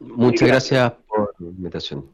[0.00, 2.10] Muchas gracias por la invitación.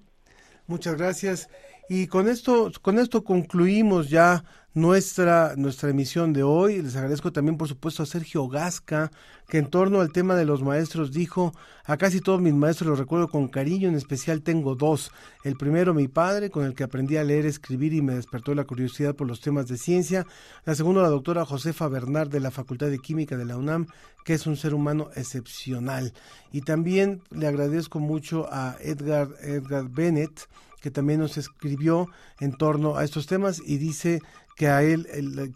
[0.66, 1.48] Muchas gracias.
[1.88, 6.82] Y con esto, con esto concluimos ya nuestra, nuestra emisión de hoy.
[6.82, 9.10] Les agradezco también, por supuesto, a Sergio Gasca,
[9.48, 12.98] que en torno al tema de los maestros dijo, a casi todos mis maestros los
[12.98, 15.12] recuerdo con cariño, en especial tengo dos.
[15.44, 18.64] El primero, mi padre, con el que aprendí a leer, escribir y me despertó la
[18.64, 20.26] curiosidad por los temas de ciencia.
[20.64, 23.86] La segunda, la doctora Josefa Bernard de la Facultad de Química de la UNAM,
[24.24, 26.12] que es un ser humano excepcional.
[26.52, 30.48] Y también le agradezco mucho a Edgar, Edgar Bennett,
[30.80, 32.08] que también nos escribió
[32.40, 34.20] en torno a estos temas y dice
[34.56, 35.06] que a él,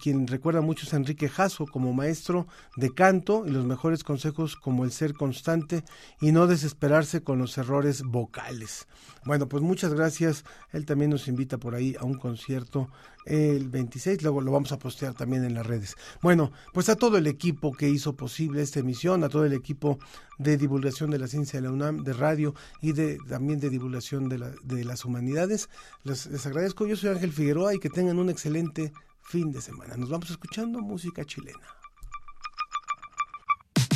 [0.01, 2.47] quien recuerda mucho es Enrique Jasso como maestro
[2.77, 5.85] de canto y los mejores consejos como el ser constante
[6.21, 8.87] y no desesperarse con los errores vocales.
[9.25, 10.45] Bueno, pues muchas gracias.
[10.73, 12.91] Él también nos invita por ahí a un concierto
[13.25, 15.97] el 26, luego lo vamos a postear también en las redes.
[16.23, 19.99] Bueno, pues a todo el equipo que hizo posible esta emisión, a todo el equipo
[20.39, 24.29] de divulgación de la ciencia de la UNAM, de radio y de también de divulgación
[24.29, 25.69] de, la, de las humanidades,
[26.05, 26.87] les, les agradezco.
[26.87, 28.93] Yo soy Ángel Figueroa y que tengan un excelente
[29.23, 29.97] fin de semana.
[29.97, 31.61] Nos vamos escuchando música chilena.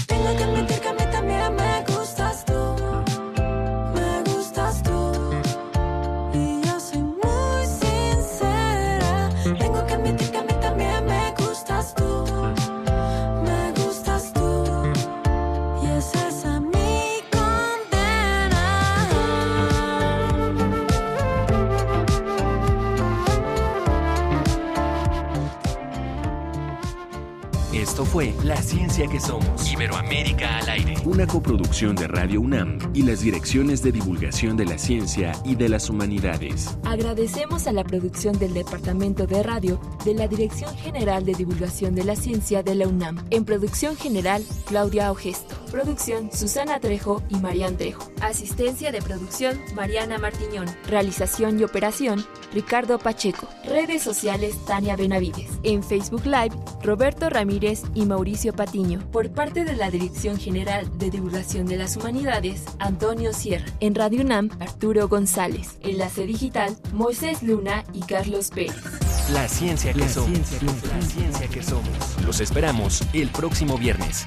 [0.07, 0.94] Tengo que
[28.15, 29.73] fue La Ciencia que Somos.
[29.73, 30.95] Iberoamérica al aire.
[31.05, 35.69] Una coproducción de Radio UNAM y las direcciones de divulgación de la ciencia y de
[35.69, 36.79] las humanidades.
[36.85, 42.05] Agradecemos a la producción del Departamento de Radio de la Dirección General de Divulgación de
[42.05, 43.19] la Ciencia de la UNAM.
[43.31, 45.57] En producción general, Claudia Augesto.
[45.73, 48.09] Producción, Susana Trejo y Marian Trejo.
[48.21, 50.67] Asistencia de producción, Mariana Martiñón.
[50.87, 53.49] Realización y operación, Ricardo Pacheco.
[53.65, 55.51] Redes sociales, Tania Benavides.
[55.65, 59.01] En Facebook Live, Roberto Ramírez y Mauricio Patiño.
[59.11, 63.67] Por parte de la Dirección General de Divulgación de las Humanidades, Antonio Sierra.
[63.81, 65.79] En Radio UNAM, Arturo González.
[65.83, 68.77] Enlace digital, Moisés Luna y Carlos Pérez.
[69.33, 70.39] La ciencia que somos.
[70.63, 71.87] la ciencia que somos.
[72.27, 74.27] Los esperamos el próximo viernes.